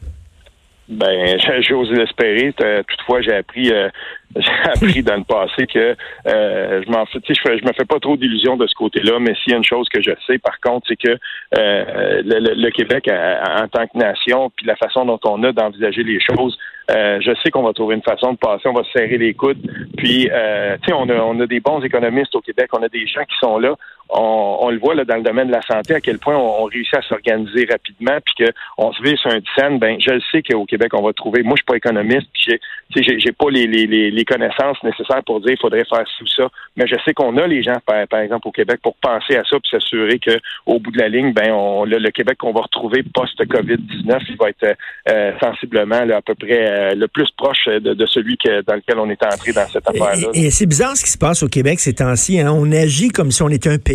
Ben, 0.89 1.38
j'ose 1.62 1.91
l'espérer. 1.91 2.53
Toutefois, 2.88 3.21
j'ai 3.21 3.35
appris 3.35 3.71
euh, 3.71 3.89
j'ai 4.35 4.69
appris 4.71 5.03
dans 5.03 5.18
le 5.18 5.24
passé 5.24 5.68
que 5.68 5.95
euh, 6.27 6.81
je 6.83 6.91
m'en 6.91 7.06
je, 7.06 7.19
je 7.33 7.65
me 7.65 7.74
fais 7.74 7.85
pas 7.85 8.00
trop 8.00 8.18
d'illusions 8.18 8.57
de 8.57 8.65
ce 8.68 8.74
côté-là, 8.74 9.19
mais 9.19 9.35
s'il 9.35 9.51
y 9.51 9.53
a 9.53 9.57
une 9.57 9.63
chose 9.63 9.88
que 9.89 10.01
je 10.01 10.12
sais, 10.25 10.39
par 10.39 10.59
contre, 10.59 10.88
c'est 10.88 10.95
que 10.95 11.18
euh, 11.57 12.21
le, 12.25 12.69
Québec, 12.71 13.07
en 13.09 13.68
tant 13.68 13.85
que 13.88 13.97
nation, 13.97 14.51
puis 14.56 14.65
la 14.65 14.75
façon 14.75 15.06
dont 15.06 15.19
on 15.25 15.44
a 15.44 15.51
d'envisager 15.51 16.03
les 16.03 16.19
choses, 16.19 16.57
euh, 16.91 17.19
je 17.21 17.31
sais 17.44 17.51
qu'on 17.51 17.63
va 17.63 17.74
trouver 17.74 17.95
une 17.95 18.01
façon 18.01 18.33
de 18.33 18.38
passer, 18.38 18.68
on 18.68 18.74
va 18.74 18.83
serrer 18.91 19.18
les 19.18 19.33
coudes. 19.33 19.62
Puis, 19.97 20.29
euh, 20.31 20.75
tu 20.81 20.89
sais, 20.89 20.94
on 20.94 21.07
a, 21.09 21.15
on 21.15 21.39
a 21.39 21.47
des 21.47 21.59
bons 21.59 21.81
économistes 21.81 22.36
au 22.36 22.41
Québec, 22.41 22.69
on 22.74 22.83
a 22.83 22.89
des 22.89 23.06
gens 23.07 23.24
qui 23.24 23.38
sont 23.39 23.57
là. 23.57 23.75
On, 24.09 24.57
on 24.61 24.69
le 24.69 24.79
voit 24.79 24.95
là 24.95 25.05
dans 25.05 25.15
le 25.15 25.23
domaine 25.23 25.47
de 25.47 25.53
la 25.53 25.61
santé 25.61 25.95
à 25.95 26.01
quel 26.01 26.19
point 26.19 26.35
on, 26.35 26.63
réussit 26.65 26.95
à 26.95 27.01
s'organiser 27.01 27.67
rapidement, 27.69 28.17
puis 28.25 28.45
qu'on 28.45 28.94
se 28.94 29.01
vit 29.03 29.17
sur 29.17 29.31
un 29.31 29.39
scène. 29.57 29.79
Ben, 29.79 30.00
je 30.00 30.11
le 30.11 30.21
sais 30.31 30.41
qu'au 30.41 30.65
Québec, 30.65 30.94
on 30.94 31.01
va 31.01 31.13
trouver. 31.13 31.44
Moi, 31.44 31.55
je 31.55 31.61
suis 31.61 31.65
pas 31.65 31.77
économiste, 31.77 32.27
puis 32.33 32.59
j'ai, 32.95 33.19
j'ai 33.19 33.31
pas 33.31 33.50
les, 33.50 33.67
les, 33.67 34.11
les, 34.11 34.25
connaissances 34.25 34.81
nécessaires 34.83 35.23
pour 35.25 35.41
dire 35.41 35.51
il 35.51 35.59
faudrait 35.59 35.85
faire 35.85 36.05
tout 36.17 36.27
ça. 36.27 36.50
Mais 36.77 36.85
je 36.88 36.95
sais 37.05 37.13
qu'on 37.13 37.38
a 37.38 37.47
les 37.47 37.63
gens, 37.63 37.77
par, 37.85 38.07
par, 38.07 38.19
exemple, 38.19 38.47
au 38.47 38.51
Québec, 38.51 38.79
pour 38.81 38.95
penser 38.95 39.35
à 39.35 39.44
ça, 39.44 39.57
puis 39.59 39.69
s'assurer 39.71 40.19
que 40.19 40.38
au 40.65 40.79
bout 40.79 40.91
de 40.91 41.00
la 41.00 41.09
ligne, 41.09 41.33
ben, 41.33 41.51
on, 41.51 41.85
le, 41.85 42.11
Québec 42.11 42.38
qu'on 42.38 42.53
va 42.53 42.61
retrouver 42.61 43.03
post-COVID-19, 43.03 44.19
il 44.29 44.38
va 44.38 44.50
être 44.50 44.77
euh, 45.09 45.31
sensiblement 45.39 46.05
là, 46.05 46.17
à 46.17 46.21
peu 46.21 46.35
près 46.35 46.69
euh, 46.69 46.95
le 46.95 47.07
plus 47.07 47.29
proche 47.35 47.65
de, 47.65 48.05
celui 48.05 48.38
dans 48.67 48.75
lequel 48.75 49.00
on 49.00 49.09
est 49.09 49.23
entré 49.23 49.53
dans 49.53 49.67
cette 49.67 49.88
affaire-là. 49.88 50.29
Et, 50.33 50.51
c'est 50.51 50.65
bizarre 50.65 50.95
ce 50.95 51.03
qui 51.03 51.09
se 51.09 51.17
passe 51.17 51.41
au 51.44 51.47
Québec 51.47 51.79
ces 51.79 51.94
temps-ci. 51.95 52.39
Hein? 52.39 52.51
On 52.51 52.71
agit 52.71 53.09
comme 53.09 53.31
si 53.31 53.41
on 53.41 53.50
était 53.50 53.69
un 53.69 53.77
pays. 53.77 53.93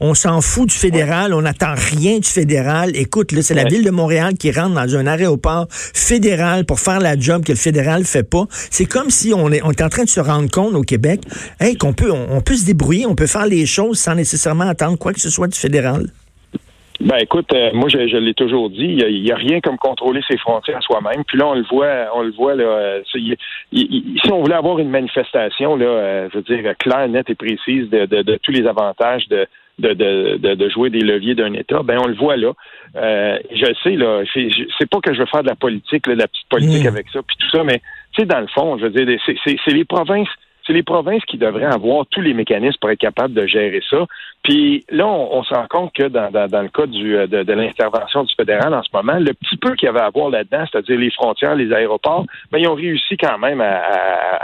On 0.00 0.14
s'en 0.14 0.40
fout 0.40 0.68
du 0.68 0.74
fédéral, 0.74 1.32
on 1.32 1.42
n'attend 1.42 1.74
rien 1.74 2.18
du 2.18 2.28
fédéral. 2.28 2.90
Écoute, 2.96 3.32
là, 3.32 3.42
c'est 3.42 3.54
la 3.54 3.64
ville 3.64 3.84
de 3.84 3.90
Montréal 3.90 4.34
qui 4.34 4.50
rentre 4.50 4.74
dans 4.74 4.96
un 4.96 5.06
aéroport 5.06 5.68
fédéral 5.70 6.64
pour 6.64 6.80
faire 6.80 6.98
la 6.98 7.18
job 7.18 7.44
que 7.44 7.52
le 7.52 7.58
fédéral 7.58 8.04
fait 8.04 8.24
pas. 8.24 8.46
C'est 8.70 8.86
comme 8.86 9.10
si 9.10 9.32
on 9.34 9.50
est, 9.52 9.62
on 9.62 9.70
est 9.70 9.82
en 9.82 9.88
train 9.88 10.04
de 10.04 10.08
se 10.08 10.20
rendre 10.20 10.50
compte 10.50 10.74
au 10.74 10.82
Québec, 10.82 11.20
hey, 11.60 11.76
qu'on 11.76 11.92
peut, 11.92 12.10
on 12.10 12.40
peut 12.40 12.56
se 12.56 12.64
débrouiller, 12.64 13.06
on 13.06 13.14
peut 13.14 13.26
faire 13.26 13.46
les 13.46 13.66
choses 13.66 13.98
sans 13.98 14.14
nécessairement 14.14 14.68
attendre 14.68 14.98
quoi 14.98 15.12
que 15.12 15.20
ce 15.20 15.30
soit 15.30 15.48
du 15.48 15.58
fédéral. 15.58 16.10
Ben 17.04 17.16
écoute, 17.16 17.52
euh, 17.52 17.70
moi 17.74 17.88
je, 17.88 18.16
l'ai 18.16 18.34
toujours 18.34 18.70
dit, 18.70 18.96
il 19.00 19.22
n'y 19.22 19.32
a, 19.32 19.36
rien 19.36 19.60
comme 19.60 19.76
contrôler 19.76 20.20
ses 20.28 20.38
frontières 20.38 20.80
soi-même. 20.82 21.24
Puis 21.24 21.36
là, 21.36 21.48
on 21.48 21.54
le 21.54 21.64
voit, 21.64 22.08
on 22.14 22.22
le 22.22 22.30
voit 22.30 22.54
là. 22.54 22.64
Euh, 22.64 23.02
si 23.12 23.36
on 24.30 24.40
voulait 24.40 24.54
avoir 24.54 24.78
une 24.78 24.88
manifestation 24.88 25.74
là, 25.74 25.86
euh, 25.86 26.28
je 26.32 26.38
veux 26.38 26.44
dire 26.44 26.72
claire, 26.78 27.08
nette 27.08 27.28
et 27.28 27.34
précise 27.34 27.90
de, 27.90 28.06
de, 28.06 28.38
tous 28.42 28.52
les 28.52 28.66
avantages 28.66 29.26
de 29.28 29.46
de, 29.78 29.94
de, 29.94 30.54
de, 30.54 30.68
jouer 30.68 30.90
des 30.90 31.00
leviers 31.00 31.34
d'un 31.34 31.54
État, 31.54 31.82
ben 31.82 31.98
on 31.98 32.06
le 32.06 32.14
voit 32.14 32.36
là. 32.36 32.52
je 32.94 33.74
sais 33.82 33.96
là, 33.96 34.22
c'est 34.34 34.88
pas 34.88 35.00
que 35.00 35.14
je 35.14 35.20
veux 35.20 35.26
faire 35.26 35.42
de 35.42 35.48
la 35.48 35.56
politique, 35.56 36.04
de 36.04 36.12
la 36.12 36.28
petite 36.28 36.48
politique 36.50 36.84
mmh. 36.84 36.88
avec 36.88 37.08
ça, 37.08 37.20
puis 37.26 37.36
tout 37.38 37.50
ça, 37.50 37.64
mais 37.64 37.80
tu 38.12 38.20
sais 38.20 38.26
dans 38.26 38.40
le 38.40 38.48
fond, 38.48 38.76
je 38.78 38.86
veux 38.86 38.90
dire, 38.90 39.18
c'est 39.26 39.72
les 39.72 39.84
provinces 39.86 40.28
c'est 40.66 40.72
les 40.72 40.82
provinces 40.82 41.24
qui 41.24 41.38
devraient 41.38 41.64
avoir 41.64 42.06
tous 42.06 42.20
les 42.20 42.34
mécanismes 42.34 42.78
pour 42.80 42.90
être 42.90 42.98
capables 42.98 43.34
de 43.34 43.46
gérer 43.46 43.82
ça. 43.88 44.06
Puis 44.42 44.84
là, 44.90 45.06
on, 45.06 45.44
se 45.44 45.54
rend 45.54 45.66
compte 45.68 45.92
que 45.92 46.08
dans, 46.08 46.30
dans, 46.30 46.62
le 46.62 46.68
cas 46.68 46.86
du, 46.86 47.16
euh, 47.16 47.28
de, 47.28 47.44
de 47.44 47.52
l'intervention 47.52 48.24
du 48.24 48.34
fédéral 48.34 48.74
en 48.74 48.82
ce 48.82 48.88
moment, 48.92 49.18
le 49.18 49.32
petit 49.34 49.56
peu 49.56 49.74
qu'il 49.76 49.86
y 49.86 49.88
avait 49.88 50.00
à 50.00 50.10
voir 50.10 50.30
là-dedans, 50.30 50.64
c'est-à-dire 50.70 50.98
les 50.98 51.12
frontières, 51.12 51.54
les 51.54 51.72
aéroports, 51.72 52.26
ben, 52.50 52.58
ils 52.58 52.66
ont 52.66 52.74
réussi 52.74 53.16
quand 53.16 53.38
même 53.38 53.60
à, 53.60 53.82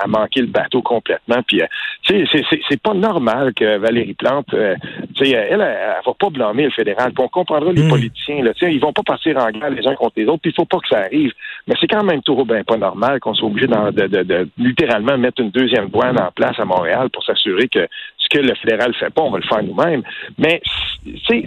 à, 0.01 0.07
manquer 0.07 0.41
le 0.41 0.47
bateau 0.47 0.83
complètement. 0.83 1.43
Puis, 1.47 1.63
euh, 1.63 2.25
c'est 2.69 2.81
pas 2.81 2.95
normal 2.95 3.53
que 3.55 3.79
Valérie 3.79 4.15
Plante, 4.15 4.55
euh, 4.55 4.77
elle, 5.21 5.35
elle, 5.35 5.61
elle, 5.61 5.95
va 6.07 6.15
pas 6.17 6.31
blâmer 6.31 6.65
le 6.65 6.71
fédéral. 6.71 7.13
Puis 7.13 7.25
on 7.25 7.29
comprendra 7.29 7.73
les 7.73 7.83
hmm. 7.83 7.91
politiciens, 7.91 8.45
là, 8.45 8.53
ils 8.63 8.81
vont 8.81 8.93
pas 8.93 9.03
partir 9.03 9.37
en 9.37 9.51
guerre 9.51 9.71
les 9.71 9.87
uns 9.87 9.97
contre 9.97 10.15
les 10.17 10.27
autres. 10.27 10.43
Puis 10.43 10.53
il 10.53 10.55
faut 10.55 10.65
pas 10.65 10.79
que 10.79 10.89
ça 10.89 11.01
arrive. 11.01 11.33
Mais 11.67 11.75
c'est 11.81 11.89
quand 11.89 12.05
même 12.05 12.23
trop 12.23 12.45
ben 12.45 12.63
pas 12.63 12.77
normal 12.77 13.19
qu'on 13.19 13.35
soit 13.35 13.49
obligé 13.49 13.67
de, 13.67 14.07
de, 14.07 14.23
de, 14.23 14.49
littéralement 14.59 15.19
mettre 15.19 15.43
une 15.43 15.51
deuxième 15.51 15.89
douane 15.89 16.19
en 16.21 16.31
place 16.31 16.59
à 16.59 16.65
Montréal 16.65 17.11
pour 17.11 17.25
s'assurer 17.25 17.69
que 17.69 17.87
que 18.29 18.39
le 18.39 18.55
fédéral 18.55 18.95
fait 18.95 19.11
pas, 19.11 19.23
on 19.23 19.31
va 19.31 19.39
le 19.39 19.47
faire 19.47 19.63
nous-mêmes. 19.63 20.03
Mais 20.39 20.61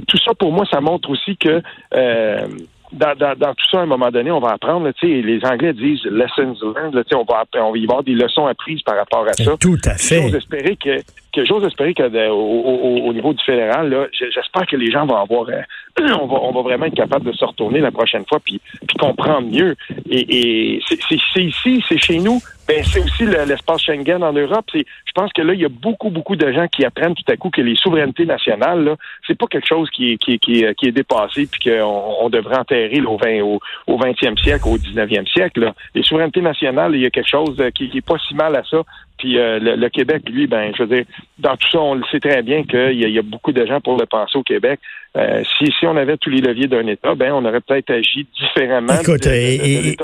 tout 0.07 0.17
ça 0.17 0.33
pour 0.33 0.51
moi, 0.51 0.65
ça 0.71 0.81
montre 0.81 1.09
aussi 1.09 1.37
que 1.37 1.61
euh, 1.93 2.47
dans, 2.93 3.15
dans, 3.17 3.53
tout 3.53 3.69
ça, 3.71 3.79
à 3.79 3.83
un 3.83 3.85
moment 3.85 4.11
donné, 4.11 4.31
on 4.31 4.39
va 4.39 4.49
apprendre, 4.51 4.91
les 5.01 5.39
Anglais 5.45 5.73
disent 5.73 6.03
lessons 6.05 6.55
learned, 6.61 7.03
on 7.13 7.23
va, 7.23 7.45
on 7.55 7.71
va 7.71 7.77
y 7.77 7.83
avoir 7.83 8.03
des 8.03 8.13
leçons 8.13 8.47
apprises 8.47 8.81
par 8.81 8.97
rapport 8.97 9.25
à 9.27 9.33
ça. 9.33 9.55
Tout 9.57 9.77
à 9.85 9.95
fait. 9.95 10.21
J'ose 10.21 10.35
espérer 10.35 10.75
que, 10.75 10.97
que 11.33 11.45
j'ose 11.45 11.63
espérer 11.63 11.93
que 11.93 12.29
au, 12.29 13.07
au, 13.07 13.13
niveau 13.13 13.33
du 13.33 13.43
fédéral, 13.43 14.09
j'espère 14.11 14.65
que 14.67 14.75
les 14.75 14.91
gens 14.91 15.05
vont 15.05 15.15
avoir, 15.15 15.47
euh, 15.49 15.61
on, 16.21 16.27
va, 16.27 16.39
on 16.41 16.51
va 16.51 16.61
vraiment 16.61 16.85
être 16.85 16.95
capable 16.95 17.25
de 17.25 17.31
se 17.31 17.45
retourner 17.45 17.79
la 17.79 17.91
prochaine 17.91 18.25
fois 18.27 18.39
puis, 18.43 18.59
puis 18.87 18.97
comprendre 18.97 19.49
mieux. 19.49 19.75
Et, 20.09 20.75
et 20.75 20.81
c'est 20.87 21.41
ici, 21.41 21.83
c'est 21.87 21.97
chez 21.97 22.19
nous, 22.19 22.39
ben, 22.71 22.85
c'est 22.85 22.99
aussi 22.99 23.25
l'espace 23.25 23.81
Schengen 23.81 24.23
en 24.23 24.31
Europe. 24.31 24.65
Je 24.73 25.11
pense 25.13 25.33
que 25.33 25.41
là, 25.41 25.53
il 25.53 25.59
y 25.59 25.65
a 25.65 25.69
beaucoup, 25.69 26.09
beaucoup 26.09 26.37
de 26.37 26.49
gens 26.53 26.67
qui 26.69 26.85
apprennent 26.85 27.15
tout 27.15 27.29
à 27.29 27.35
coup 27.35 27.49
que 27.49 27.59
les 27.59 27.75
souverainetés 27.75 28.25
nationales, 28.25 28.95
c'est 29.27 29.37
pas 29.37 29.47
quelque 29.47 29.67
chose 29.67 29.89
qui 29.89 30.13
est, 30.13 30.91
dépassé 30.91 31.47
puis 31.51 31.69
qu'on 31.69 32.15
on 32.21 32.29
devrait 32.29 32.57
enterrer 32.57 33.01
au, 33.01 33.17
20, 33.17 33.41
au, 33.41 33.59
au 33.87 33.97
20e 33.97 34.41
siècle, 34.41 34.69
au 34.69 34.77
19e 34.77 35.27
siècle. 35.29 35.73
Les 35.93 36.03
souverainetés 36.03 36.41
nationales, 36.41 36.95
il 36.95 37.01
y 37.01 37.05
a 37.05 37.09
quelque 37.09 37.27
chose 37.29 37.61
qui, 37.75 37.89
qui 37.89 37.97
est 37.97 38.07
pas 38.07 38.17
si 38.25 38.35
mal 38.35 38.55
à 38.55 38.63
ça. 38.63 38.83
Puis 39.21 39.37
euh, 39.37 39.59
le, 39.59 39.89
Québec, 39.89 40.23
lui, 40.27 40.47
ben, 40.47 40.71
je 40.75 40.81
veux 40.81 40.95
dire, 40.95 41.05
dans 41.37 41.55
tout 41.55 41.69
ça, 41.69 41.79
on 41.79 41.93
le 41.93 42.01
sait 42.11 42.19
très 42.19 42.41
bien 42.41 42.63
qu'il 42.63 42.93
y, 42.93 43.07
y, 43.07 43.19
a 43.19 43.21
beaucoup 43.21 43.51
de 43.51 43.63
gens 43.67 43.79
pour 43.79 43.95
le 43.95 44.07
penser 44.07 44.35
au 44.35 44.41
Québec. 44.41 44.79
Euh, 45.17 45.43
si, 45.57 45.65
si 45.77 45.85
on 45.85 45.97
avait 45.97 46.15
tous 46.15 46.29
les 46.29 46.39
leviers 46.39 46.67
d'un 46.67 46.87
État, 46.87 47.15
ben, 47.15 47.33
on 47.33 47.43
aurait 47.43 47.59
peut-être 47.59 47.91
agi 47.91 48.25
différemment 48.39 48.93
Écoute, 49.01 49.27
et, 49.27 49.97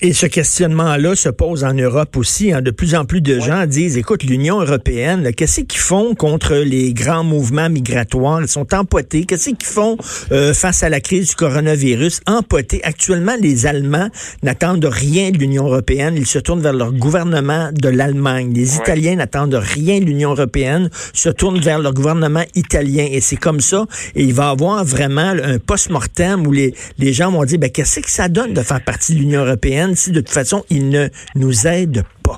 Et, 0.00 0.12
ce 0.12 0.26
questionnement-là 0.26 1.14
se 1.14 1.28
pose 1.28 1.62
en 1.62 1.72
Europe 1.74 2.16
aussi. 2.16 2.52
Hein. 2.52 2.60
De 2.60 2.72
plus 2.72 2.96
en 2.96 3.04
plus 3.04 3.20
de 3.20 3.38
gens 3.38 3.66
disent, 3.66 3.96
écoute, 3.96 4.24
l'Union 4.24 4.60
européenne, 4.60 5.32
qu'est-ce 5.32 5.60
qu'ils 5.60 5.78
font 5.78 6.16
contre 6.16 6.56
les 6.56 6.92
grands 6.92 7.22
mouvements 7.22 7.70
migratoires? 7.70 8.42
Ils 8.42 8.48
sont 8.48 8.74
empotés. 8.74 9.26
Qu'est-ce 9.26 9.50
qu'ils 9.50 9.68
font 9.68 9.96
euh, 10.32 10.52
face 10.52 10.82
à 10.82 10.88
la 10.88 11.00
crise 11.00 11.30
du 11.30 11.36
coronavirus? 11.36 12.20
Empotés. 12.26 12.80
Actuellement, 12.82 13.36
les 13.40 13.66
Allemands 13.66 14.08
n'attendent 14.42 14.90
rien 14.90 15.30
de 15.30 15.38
l'Union 15.38 15.66
européenne. 15.66 16.16
Ils 16.16 16.26
se 16.26 16.40
tournent 16.40 16.62
vers 16.62 16.72
leur 16.72 16.92
gouvernement 16.92 17.70
de 17.72 17.88
l'Allemagne. 17.88 18.52
Les 18.58 18.76
Italiens 18.76 19.14
n'attendent 19.14 19.54
rien 19.54 20.00
de 20.00 20.06
l'Union 20.06 20.30
européenne, 20.30 20.88
se 20.92 21.28
tournent 21.28 21.60
vers 21.60 21.78
leur 21.78 21.94
gouvernement 21.94 22.42
italien. 22.56 23.06
Et 23.08 23.20
c'est 23.20 23.36
comme 23.36 23.60
ça. 23.60 23.86
Et 24.16 24.24
il 24.24 24.34
va 24.34 24.48
avoir 24.48 24.84
vraiment 24.84 25.32
un 25.52 25.60
post-mortem 25.60 26.44
où 26.44 26.50
les, 26.50 26.74
les 26.98 27.12
gens 27.12 27.30
vont 27.30 27.44
dire, 27.44 27.60
ben, 27.60 27.70
qu'est-ce 27.70 28.00
que 28.00 28.10
ça 28.10 28.28
donne 28.28 28.54
de 28.54 28.62
faire 28.62 28.82
partie 28.84 29.14
de 29.14 29.20
l'Union 29.20 29.44
européenne 29.44 29.94
si 29.94 30.10
de 30.10 30.18
toute 30.18 30.30
façon, 30.30 30.64
ils 30.70 30.88
ne 30.88 31.06
nous 31.36 31.68
aident 31.68 32.02
pas? 32.24 32.36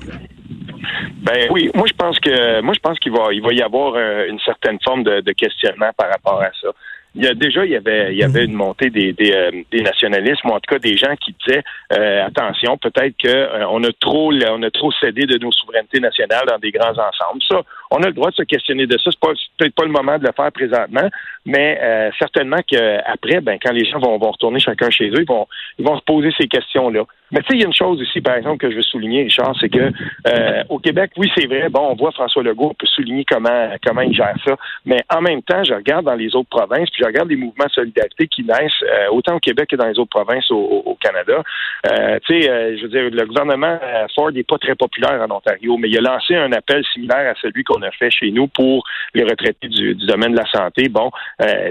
Ben 1.23 1.47
oui, 1.49 1.71
moi 1.73 1.85
je 1.87 1.93
pense 1.93 2.19
que 2.19 2.61
moi 2.61 2.73
je 2.73 2.79
pense 2.79 2.97
qu'il 2.99 3.11
va 3.11 3.31
il 3.31 3.41
va 3.43 3.53
y 3.53 3.61
avoir 3.61 3.93
euh, 3.95 4.25
une 4.27 4.39
certaine 4.39 4.79
forme 4.83 5.03
de, 5.03 5.21
de, 5.21 5.31
questionnement 5.33 5.91
par 5.95 6.09
rapport 6.09 6.41
à 6.41 6.49
ça 6.59 6.69
il 7.15 7.23
y 7.23 7.27
a 7.27 7.33
déjà 7.33 7.65
il 7.65 7.71
y 7.71 7.75
avait 7.75 8.13
il 8.13 8.17
y 8.17 8.23
avait 8.23 8.43
mhm. 8.43 8.51
une 8.51 8.55
montée 8.55 8.89
des 8.89 9.13
des, 9.13 9.33
euh, 9.33 9.51
des 9.71 9.81
nationalismes 9.81 10.49
ou 10.49 10.51
en 10.51 10.59
tout 10.59 10.73
cas 10.73 10.79
des 10.79 10.95
gens 10.95 11.15
qui 11.17 11.35
disaient 11.45 11.63
euh, 11.93 12.25
attention 12.25 12.77
peut-être 12.77 13.15
que 13.17 13.27
euh, 13.27 13.67
on 13.69 13.83
a 13.83 13.91
trop 13.99 14.31
on 14.31 14.63
a 14.63 14.71
trop 14.71 14.91
cédé 14.93 15.25
de 15.25 15.37
nos 15.37 15.51
souverainetés 15.51 15.99
nationales 15.99 16.45
dans 16.47 16.59
des 16.59 16.71
grands 16.71 16.91
ensembles 16.91 17.41
ça 17.47 17.61
on 17.91 18.01
a 18.03 18.07
le 18.07 18.13
droit 18.13 18.29
de 18.29 18.35
se 18.35 18.43
questionner 18.43 18.87
de 18.87 18.97
ça 18.97 19.11
c'est 19.11 19.19
pas 19.19 19.33
peut-être 19.57 19.75
pas 19.75 19.85
le 19.85 19.91
moment 19.91 20.17
de 20.17 20.25
le 20.25 20.31
faire 20.35 20.51
présentement 20.51 21.09
mais 21.45 21.79
euh, 21.81 22.11
certainement 22.19 22.59
qu'après, 22.67 23.41
ben, 23.41 23.57
quand 23.61 23.71
les 23.71 23.85
gens 23.85 23.99
vont, 23.99 24.17
vont 24.17 24.31
retourner 24.31 24.59
chacun 24.59 24.89
chez 24.89 25.09
eux, 25.09 25.21
ils 25.21 25.27
vont, 25.27 25.47
ils 25.79 25.85
vont 25.85 25.97
se 25.97 26.03
poser 26.03 26.31
ces 26.37 26.47
questions-là. 26.47 27.03
Mais 27.31 27.39
tu 27.41 27.47
sais, 27.47 27.53
il 27.55 27.61
y 27.61 27.63
a 27.63 27.67
une 27.67 27.73
chose 27.73 28.01
aussi, 28.01 28.19
par 28.21 28.35
exemple, 28.35 28.57
que 28.57 28.69
je 28.69 28.75
veux 28.75 28.81
souligner, 28.81 29.23
Richard, 29.23 29.55
c'est 29.59 29.69
que 29.69 29.91
euh, 30.27 30.63
au 30.69 30.79
Québec, 30.79 31.11
oui, 31.17 31.31
c'est 31.35 31.47
vrai, 31.47 31.69
bon, 31.69 31.87
on 31.91 31.95
voit 31.95 32.11
François 32.11 32.43
Legault, 32.43 32.71
on 32.71 32.73
peut 32.73 32.87
souligner 32.87 33.25
comment 33.25 33.69
comment 33.85 34.01
il 34.01 34.13
gère 34.13 34.35
ça, 34.45 34.55
mais 34.85 35.01
en 35.09 35.21
même 35.21 35.41
temps, 35.41 35.63
je 35.63 35.73
regarde 35.73 36.05
dans 36.05 36.15
les 36.15 36.35
autres 36.35 36.49
provinces, 36.49 36.89
puis 36.89 37.01
je 37.01 37.05
regarde 37.05 37.29
les 37.29 37.37
mouvements 37.37 37.65
de 37.65 37.71
solidarité 37.71 38.27
qui 38.27 38.43
naissent 38.43 38.83
euh, 38.83 39.07
autant 39.11 39.35
au 39.35 39.39
Québec 39.39 39.69
que 39.69 39.75
dans 39.75 39.87
les 39.87 39.97
autres 39.97 40.09
provinces 40.09 40.49
au, 40.51 40.97
Canada. 41.01 41.41
Euh, 41.87 42.19
tu 42.27 42.41
sais, 42.41 42.77
je 42.77 42.83
veux 42.83 42.89
dire, 42.89 43.09
le 43.09 43.25
gouvernement 43.25 43.79
Ford 44.13 44.31
n'est 44.31 44.43
pas 44.43 44.57
très 44.59 44.75
populaire 44.75 45.19
en 45.19 45.35
Ontario, 45.35 45.77
mais 45.77 45.89
il 45.89 45.97
a 45.97 46.01
lancé 46.01 46.35
un 46.35 46.51
appel 46.51 46.83
similaire 46.93 47.31
à 47.31 47.33
celui 47.41 47.63
qu'on 47.63 47.81
a 47.81 47.89
fait 47.91 48.11
chez 48.11 48.29
nous 48.29 48.47
pour 48.47 48.83
les 49.15 49.23
retraités 49.23 49.67
du, 49.67 49.95
domaine 49.95 50.33
de 50.33 50.37
la 50.37 50.45
santé. 50.45 50.89
Bon, 50.89 51.09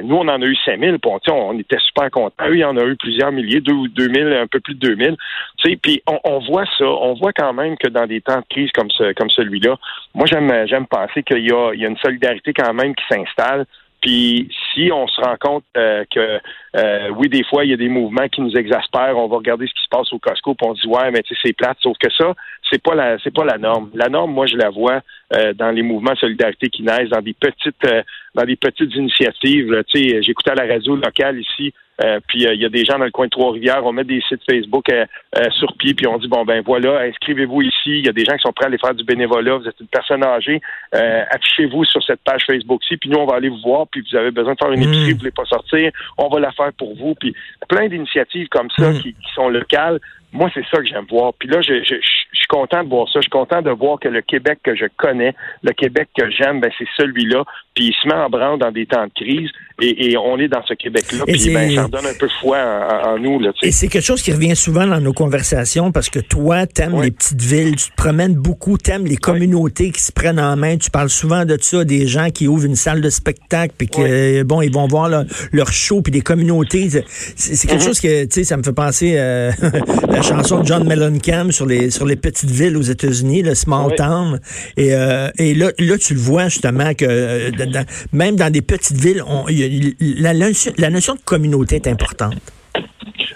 nous, 0.02 0.16
on 0.16 0.26
en 0.26 0.42
a 0.42 0.44
eu 0.44 0.56
5000, 0.64 0.98
puis 0.98 1.10
on, 1.30 1.50
on 1.50 1.58
était 1.58 1.78
super 1.78 2.10
contents. 2.10 2.44
Eux, 2.48 2.56
il 2.56 2.60
y 2.60 2.64
en 2.64 2.76
a 2.76 2.84
eu 2.84 2.96
plusieurs 2.96 3.30
milliers, 3.30 3.60
deux 3.60 3.72
ou 3.72 3.88
2000, 3.88 4.32
un 4.32 4.46
peu 4.46 4.58
plus 4.58 4.74
de 4.74 4.80
2000. 4.80 5.16
Puis 5.58 6.02
on, 6.06 6.18
on, 6.24 6.38
voit 6.40 6.64
ça, 6.78 6.86
on 6.86 7.14
voit 7.14 7.32
quand 7.32 7.52
même 7.52 7.76
que 7.76 7.88
dans 7.88 8.06
des 8.06 8.20
temps 8.20 8.40
de 8.40 8.46
crise 8.48 8.70
comme, 8.72 8.90
ce, 8.90 9.12
comme 9.12 9.30
celui-là, 9.30 9.76
moi 10.14 10.26
j'aime 10.26 10.66
j'aime 10.66 10.86
penser 10.86 11.22
qu'il 11.22 11.46
y 11.46 11.52
a, 11.52 11.72
il 11.74 11.80
y 11.80 11.84
a 11.84 11.88
une 11.88 11.98
solidarité 11.98 12.52
quand 12.52 12.72
même 12.72 12.94
qui 12.94 13.04
s'installe. 13.08 13.66
Puis 14.00 14.48
si 14.72 14.90
on 14.92 15.06
se 15.06 15.20
rend 15.20 15.36
compte 15.38 15.64
euh, 15.76 16.04
que 16.10 16.40
euh, 16.76 17.08
oui, 17.16 17.28
des 17.28 17.44
fois, 17.44 17.64
il 17.64 17.70
y 17.70 17.74
a 17.74 17.76
des 17.76 17.88
mouvements 17.88 18.28
qui 18.28 18.40
nous 18.40 18.56
exaspèrent, 18.56 19.16
on 19.16 19.28
va 19.28 19.36
regarder 19.36 19.66
ce 19.66 19.74
qui 19.74 19.82
se 19.82 19.88
passe 19.90 20.12
au 20.12 20.18
Costco, 20.18 20.54
puis 20.54 20.66
on 20.66 20.72
dit 20.72 20.86
ouais, 20.86 21.10
mais 21.10 21.22
tu 21.22 21.34
sais, 21.34 21.40
c'est 21.44 21.52
plate, 21.52 21.76
sauf 21.80 21.96
que 21.98 22.10
ça, 22.10 22.34
c'est 22.70 22.82
pas 22.82 22.94
la 22.94 23.18
c'est 23.22 23.34
pas 23.34 23.44
la 23.44 23.58
norme. 23.58 23.90
La 23.94 24.08
norme, 24.08 24.32
moi, 24.32 24.46
je 24.46 24.56
la 24.56 24.70
vois 24.70 25.00
euh, 25.34 25.52
dans 25.52 25.70
les 25.70 25.82
mouvements 25.82 26.12
de 26.12 26.18
solidarité 26.18 26.68
qui 26.68 26.82
naissent, 26.82 27.10
dans 27.10 27.20
des 27.20 27.34
petites 27.34 27.86
dans 28.34 28.44
des 28.44 28.56
petites 28.56 28.94
initiatives. 28.94 29.82
Tu 29.88 30.22
j'écoutais 30.22 30.52
à 30.52 30.54
la 30.54 30.66
radio 30.72 30.96
locale 30.96 31.38
ici 31.38 31.74
euh, 32.02 32.20
puis 32.26 32.46
euh, 32.46 32.54
il 32.54 32.60
y 32.60 32.64
a 32.64 32.68
des 32.68 32.84
gens 32.84 32.98
dans 32.98 33.04
le 33.04 33.10
coin 33.10 33.26
de 33.26 33.30
Trois-Rivières, 33.30 33.84
on 33.84 33.92
met 33.92 34.04
des 34.04 34.20
sites 34.28 34.42
Facebook 34.48 34.86
euh, 34.90 35.04
sur 35.58 35.76
pied, 35.76 35.94
puis 35.94 36.06
on 36.06 36.18
dit 36.18 36.28
bon 36.28 36.44
ben 36.44 36.62
voilà, 36.64 37.00
inscrivez-vous 37.00 37.62
ici. 37.62 37.98
Il 37.98 38.06
y 38.06 38.08
a 38.08 38.12
des 38.12 38.24
gens 38.24 38.34
qui 38.36 38.42
sont 38.42 38.52
prêts 38.52 38.66
à 38.66 38.68
aller 38.68 38.78
faire 38.78 38.94
du 38.94 39.04
bénévolat. 39.04 39.58
Vous 39.58 39.68
êtes 39.68 39.80
une 39.80 39.88
personne 39.88 40.24
âgée, 40.24 40.60
affichez-vous 40.92 41.84
sur 41.84 42.02
cette 42.02 42.20
page 42.22 42.44
Facebook-ci, 42.46 42.96
puis 42.96 43.10
nous 43.10 43.18
on 43.18 43.26
va 43.26 43.36
aller 43.36 43.48
vous 43.48 43.60
voir. 43.62 43.86
Puis 43.88 44.02
vous 44.10 44.16
avez 44.16 44.30
besoin 44.30 44.54
de 44.54 44.58
faire 44.58 44.72
une 44.72 44.82
épicerie, 44.82 45.10
mmh. 45.10 45.12
vous 45.12 45.18
voulez 45.18 45.30
pas 45.30 45.44
sortir, 45.44 45.90
on 46.16 46.28
va 46.28 46.40
la 46.40 46.52
faire 46.52 46.72
pour 46.72 46.94
vous. 46.96 47.14
Puis 47.14 47.34
plein 47.68 47.88
d'initiatives 47.88 48.48
comme 48.48 48.68
ça 48.76 48.90
mmh. 48.90 48.98
qui, 49.00 49.14
sont 49.34 49.48
locales. 49.48 50.00
Moi, 50.32 50.48
c'est 50.54 50.64
ça 50.70 50.78
que 50.78 50.86
j'aime 50.86 51.06
voir. 51.10 51.34
Puis 51.34 51.48
là, 51.48 51.60
je, 51.60 51.82
je, 51.82 51.96
je, 51.96 52.38
suis 52.38 52.46
content 52.48 52.84
de 52.84 52.88
voir 52.88 53.08
ça. 53.08 53.18
Je 53.18 53.22
suis 53.22 53.30
content 53.30 53.62
de 53.62 53.70
voir 53.70 53.98
que 53.98 54.08
le 54.08 54.20
Québec 54.22 54.60
que 54.62 54.76
je 54.76 54.86
connais, 54.96 55.34
le 55.62 55.72
Québec 55.72 56.08
que 56.16 56.30
j'aime, 56.30 56.60
ben, 56.60 56.70
c'est 56.78 56.86
celui-là. 56.96 57.44
Puis 57.80 57.88
il 57.88 57.94
se 57.94 58.06
met 58.06 58.14
en 58.14 58.28
branle 58.28 58.58
dans 58.58 58.70
des 58.70 58.84
temps 58.84 59.06
de 59.06 59.12
crise. 59.14 59.48
Et, 59.82 60.10
et 60.10 60.16
on 60.18 60.36
est 60.38 60.48
dans 60.48 60.62
ce 60.66 60.74
Québec-là. 60.74 61.24
Puis 61.26 61.54
ben, 61.54 61.74
ça 61.74 61.84
redonne 61.84 62.04
un 62.04 62.18
peu 62.18 62.28
foi 62.42 62.58
en, 62.58 63.12
en, 63.12 63.18
nous. 63.18 63.40
Là, 63.40 63.52
et 63.62 63.72
c'est 63.72 63.88
quelque 63.88 64.04
chose 64.04 64.20
qui 64.20 64.30
revient 64.32 64.54
souvent 64.54 64.86
dans 64.86 65.00
nos 65.00 65.14
conversations 65.14 65.90
parce 65.90 66.10
que 66.10 66.18
toi, 66.18 66.66
t'aimes 66.66 67.00
les 67.00 67.10
petites 67.10 67.40
villes, 67.40 67.76
tu 67.76 67.90
te 67.90 67.96
promènes 67.96 68.34
beaucoup, 68.34 68.76
t'aimes 68.76 69.06
les 69.06 69.16
communautés 69.16 69.90
qui 69.92 70.02
se 70.02 70.12
prennent 70.12 70.38
en 70.38 70.54
main. 70.56 70.76
Tu 70.76 70.90
parles 70.90 71.08
souvent 71.08 71.46
de 71.46 71.56
ça, 71.58 71.84
des 71.84 72.06
gens 72.06 72.28
qui 72.28 72.48
ouvrent 72.48 72.66
une 72.66 72.76
salle 72.76 73.00
de 73.00 73.08
spectacle, 73.08 73.72
puis 73.78 73.88
que 73.88 74.42
bon, 74.42 74.60
ils 74.60 74.70
vont 74.72 74.86
voir 74.86 75.08
leur, 75.08 75.72
show, 75.72 76.02
puis 76.02 76.10
des 76.10 76.20
communautés. 76.20 76.90
C'est 76.90 77.66
quelque 77.66 77.80
mm-hmm. 77.80 77.84
chose 77.86 78.00
que, 78.00 78.24
tu 78.24 78.30
sais, 78.32 78.44
ça 78.44 78.58
me 78.58 78.62
fait 78.62 78.74
penser 78.74 79.14
euh, 79.16 79.50
la 80.10 80.20
chanson 80.20 80.60
de 80.60 80.66
John 80.66 80.86
Mellencamp 80.86 81.52
sur 81.52 81.64
les 81.64 81.90
sur 81.90 82.04
les 82.04 82.16
petites 82.16 82.50
villes 82.50 82.76
aux 82.76 82.82
États-Unis, 82.82 83.42
le 83.42 83.54
small 83.54 83.94
town. 83.94 84.40
Et, 84.76 84.94
euh, 84.94 85.30
et 85.38 85.54
là, 85.54 85.70
là, 85.78 85.96
tu 85.96 86.12
le 86.12 86.20
vois 86.20 86.48
justement 86.48 86.92
que 86.92 87.50
euh, 87.76 87.82
même 88.12 88.36
dans 88.36 88.50
des 88.50 88.62
petites 88.62 88.96
villes, 88.96 89.22
la, 90.00 90.90
notion 90.90 91.14
de 91.14 91.20
communauté 91.20 91.76
est 91.76 91.88
importante. 91.88 92.34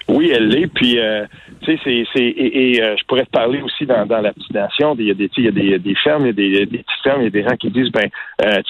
Oui, 0.09 0.31
elle 0.35 0.49
l'est. 0.49 0.67
Puis, 0.67 0.99
euh, 0.99 1.25
tu 1.63 1.77
sais, 1.77 2.07
c'est, 2.13 2.21
et, 2.21 2.75
je 2.75 3.05
pourrais 3.07 3.25
te 3.25 3.31
parler 3.31 3.61
aussi 3.63 3.87
dans, 3.87 4.07
la 4.09 4.33
petite 4.33 4.53
nation. 4.53 4.95
Il 4.99 5.07
y 5.07 5.11
a 5.11 5.15
des, 5.15 5.31
y 5.37 5.49
a 5.49 5.79
des, 5.79 5.95
fermes, 6.03 6.27
il 6.27 6.53
y 6.53 6.61
a 6.61 6.67
des, 6.67 6.79
petites 6.79 7.03
fermes, 7.03 7.23
il 7.23 7.25
y 7.25 7.29
a 7.29 7.31
des 7.31 7.43
gens 7.43 7.57
qui 7.57 7.71
disent, 7.71 7.91
ben, 7.91 8.09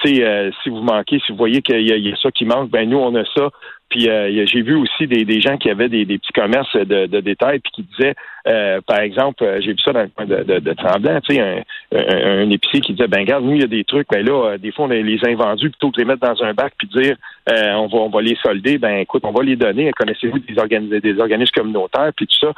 tu 0.01 0.15
sais, 0.15 0.51
si 0.63 0.69
vous 0.69 0.81
manquez, 0.81 1.19
si 1.25 1.31
vous 1.31 1.37
voyez 1.37 1.61
qu'il 1.61 1.81
y, 1.81 1.91
y, 1.91 2.11
a 2.11 2.15
ça 2.17 2.31
qui 2.31 2.45
manque, 2.45 2.69
ben 2.71 2.89
nous 2.89 2.97
on 2.97 3.13
a 3.15 3.23
ça. 3.35 3.49
Puis 3.95 4.09
euh, 4.09 4.45
j'ai 4.45 4.61
vu 4.61 4.75
aussi 4.75 5.07
des, 5.07 5.39
gens 5.39 5.55
qui 5.55 5.69
avaient 5.69 5.87
des, 5.87 6.05
petits 6.05 6.33
commerces 6.33 6.75
de, 6.75 7.05
de, 7.05 7.21
détail 7.21 7.59
puis 7.59 7.71
qui 7.71 7.83
disaient, 7.83 8.13
euh, 8.45 8.81
par 8.85 8.99
exemple, 8.99 9.41
euh, 9.41 9.61
j'ai 9.61 9.71
vu 9.71 9.79
ça 9.79 9.93
dans 9.93 10.01
le 10.01 10.09
coin 10.09 10.25
de, 10.25 10.73
Tremblant, 10.73 11.21
tu 11.21 11.35
sais, 11.35 11.63
un, 11.93 12.49
épicier 12.49 12.81
qui 12.81 12.91
disait, 12.91 13.07
ben 13.07 13.21
regarde, 13.21 13.45
nous, 13.45 13.53
il 13.53 13.61
y 13.61 13.63
a 13.63 13.67
des 13.67 13.85
trucs, 13.85 14.09
ben 14.09 14.25
là, 14.25 14.57
des 14.57 14.73
fois, 14.73 14.85
on 14.85 14.89
les 14.89 15.23
a 15.23 15.29
invendus 15.29 15.69
plutôt 15.69 15.91
que 15.91 16.01
les 16.01 16.05
mettre 16.05 16.27
dans 16.27 16.43
un 16.43 16.53
bac 16.53 16.73
puis 16.77 16.89
dire, 16.89 17.15
on, 17.47 17.87
va, 17.87 17.99
on 17.99 18.09
va 18.09 18.21
les 18.21 18.35
solder, 18.43 18.77
ben 18.77 18.97
écoute, 18.97 19.23
on 19.25 19.31
va 19.31 19.43
les 19.43 19.55
donner. 19.55 19.89
Connaissez-vous 19.93 20.39
des, 20.39 20.99
des 20.99 21.19
organismes 21.19 21.53
communautaires 21.55 22.11
puis 22.17 22.27
tout 22.27 22.47
ça? 22.47 22.53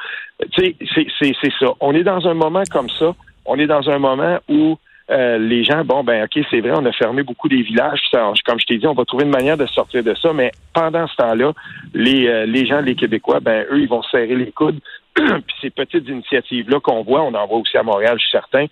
Tu 0.54 0.76
sais, 0.96 1.36
c'est 1.40 1.54
ça. 1.60 1.68
On 1.82 1.94
est 1.94 2.04
dans 2.04 2.28
un 2.28 2.34
moment 2.34 2.64
comme 2.72 2.90
ça. 2.90 3.14
On 3.46 3.60
est 3.60 3.68
dans 3.68 3.88
un 3.88 4.00
moment 4.00 4.40
où 4.50 4.80
euh, 5.10 5.38
les 5.38 5.64
gens, 5.64 5.86
bon, 5.86 6.04
ben 6.04 6.26
ok, 6.26 6.44
c'est 6.50 6.60
vrai, 6.60 6.74
on 6.76 6.86
a 6.86 6.92
fermé 6.92 7.24
beaucoup 7.24 7.48
des 7.48 7.62
villages. 7.62 8.02
comme 8.12 8.60
je 8.60 8.66
t'ai 8.66 8.78
dit, 8.78 8.88
on 8.88 8.94
va 8.94 9.06
trouver 9.06 9.24
une 9.24 9.32
manière 9.32 9.58
de 9.58 9.66
sortir 9.68 10.04
de 10.04 10.14
ça, 10.16 10.34
mais 10.34 10.52
pendant 10.74 11.08
ce 11.08 11.16
temps-là, 11.16 11.54
les, 11.94 12.28
euh, 12.28 12.46
les 12.46 12.66
gens, 12.66 12.82
les 12.82 12.96
Québécois, 12.96 13.40
ben 13.40 13.66
eux, 13.72 13.80
ils 13.80 13.88
vont 13.88 14.04
serrer 14.04 14.36
les 14.36 14.52
coudes. 14.52 14.80
Puis 15.16 15.56
ces 15.62 15.70
petites 15.70 16.08
initiatives-là 16.08 16.80
qu'on 16.80 17.04
voit, 17.04 17.24
on 17.24 17.34
en 17.34 17.48
voit 17.48 17.58
aussi 17.58 17.78
à 17.78 17.84
Montréal, 17.84 18.16
je 18.18 18.24
suis 18.24 18.32
certain. 18.32 18.66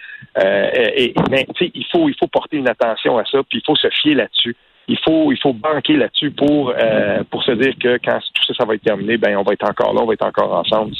Euh, 0.43 0.69
et, 0.75 1.13
mais 1.31 1.47
il 1.59 1.85
faut, 1.91 2.09
il 2.09 2.15
faut 2.19 2.27
porter 2.27 2.57
une 2.57 2.69
attention 2.69 3.17
à 3.17 3.25
ça, 3.25 3.39
puis 3.49 3.59
il 3.59 3.65
faut 3.65 3.75
se 3.75 3.89
fier 3.89 4.13
là-dessus 4.13 4.55
il 4.87 4.99
faut 4.99 5.31
il 5.31 5.39
faut 5.39 5.53
banquer 5.53 5.97
là-dessus 5.97 6.31
pour 6.31 6.71
euh, 6.71 7.23
pour 7.29 7.43
se 7.43 7.51
dire 7.51 7.73
que 7.79 7.97
quand 8.03 8.19
tout 8.33 8.45
ça 8.45 8.53
ça 8.53 8.65
va 8.65 8.75
être 8.75 8.83
terminé, 8.83 9.17
ben 9.17 9.35
on 9.37 9.43
va 9.43 9.53
être 9.53 9.67
encore 9.67 9.93
là, 9.93 10.01
on 10.01 10.05
va 10.05 10.13
être 10.13 10.25
encore 10.25 10.53
ensemble. 10.53 10.93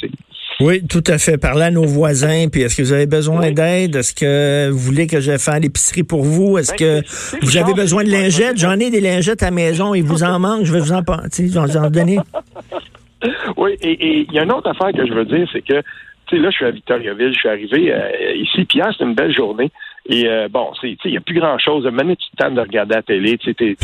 Oui, 0.60 0.86
tout 0.86 1.04
à 1.06 1.18
fait. 1.18 1.36
Parler 1.36 1.64
à 1.64 1.70
nos 1.70 1.84
voisins, 1.84 2.46
puis 2.50 2.62
est-ce 2.62 2.76
que 2.76 2.82
vous 2.82 2.92
avez 2.92 3.06
besoin 3.06 3.50
d'aide? 3.50 3.96
Est-ce 3.96 4.14
que 4.14 4.70
vous 4.70 4.78
voulez 4.78 5.06
que 5.06 5.20
je 5.20 5.32
fasse 5.32 5.60
l'épicerie 5.60 6.02
pour 6.02 6.22
vous? 6.22 6.56
Est-ce 6.56 6.72
ben, 6.72 7.02
que 7.02 7.44
vous 7.44 7.56
avez 7.58 7.74
besoin 7.74 8.04
de 8.04 8.10
lingettes? 8.10 8.56
J'en 8.56 8.78
ai 8.78 8.90
des 8.90 9.00
lingettes 9.00 9.42
à 9.42 9.46
la 9.46 9.50
maison, 9.50 9.94
il 9.94 10.02
vous 10.02 10.22
en 10.22 10.38
manque, 10.38 10.64
je 10.64 10.72
vais 10.72 10.80
vous 10.80 10.92
en, 10.92 11.02
vous 11.02 11.76
en 11.76 11.90
donner. 11.90 12.18
Oui, 13.56 13.72
et 13.80 14.26
il 14.28 14.32
y 14.32 14.38
a 14.38 14.44
une 14.44 14.52
autre 14.52 14.68
affaire 14.68 14.92
que 14.92 15.04
je 15.06 15.12
veux 15.12 15.24
dire, 15.24 15.48
c'est 15.50 15.62
que 15.62 15.82
tu 16.26 16.36
sais, 16.36 16.42
là, 16.42 16.50
je 16.50 16.56
suis 16.56 16.64
à 16.66 16.70
Victoriaville, 16.70 17.32
je 17.32 17.38
suis 17.38 17.48
arrivé 17.48 17.92
euh, 17.92 18.34
ici, 18.34 18.64
puis 18.64 18.78
hier, 18.78 18.92
c'est 18.96 19.04
une 19.04 19.14
belle 19.14 19.34
journée. 19.34 19.70
Et 20.08 20.28
euh, 20.28 20.48
bon, 20.48 20.70
c'est, 20.80 20.96
il 21.04 21.10
n'y 21.10 21.16
a 21.16 21.20
plus 21.20 21.38
grand-chose. 21.38 21.84
Maintenant, 21.86 22.14
tu 22.14 22.26
te 22.36 22.48
de 22.48 22.60
regarder 22.60 22.94
la 22.94 23.02
télé, 23.02 23.38
tu 23.38 23.50
sais, 23.50 23.54
t'es, 23.54 23.76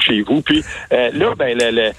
chez 0.00 0.22
vous. 0.22 0.42
Puis 0.42 0.62
euh, 0.92 1.10
là, 1.14 1.34
ben, 1.36 1.56
le, 1.58 1.90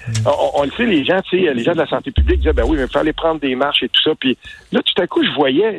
on, 0.54 0.62
le 0.62 0.70
sait, 0.70 0.86
les 0.86 1.04
gens, 1.04 1.20
tu 1.22 1.44
sais, 1.44 1.52
les 1.52 1.62
gens 1.62 1.72
de 1.72 1.78
la 1.78 1.86
santé 1.86 2.10
publique 2.10 2.38
disaient, 2.38 2.52
ben 2.52 2.64
oui, 2.66 2.76
mais 2.78 2.84
il 2.84 2.90
fallait 2.90 3.12
prendre 3.12 3.40
des 3.40 3.54
marches 3.54 3.82
et 3.82 3.88
tout 3.88 4.00
ça. 4.02 4.12
Puis 4.18 4.36
là, 4.72 4.80
tout 4.82 5.02
à 5.02 5.06
coup, 5.06 5.24
je 5.24 5.30
voyais, 5.32 5.78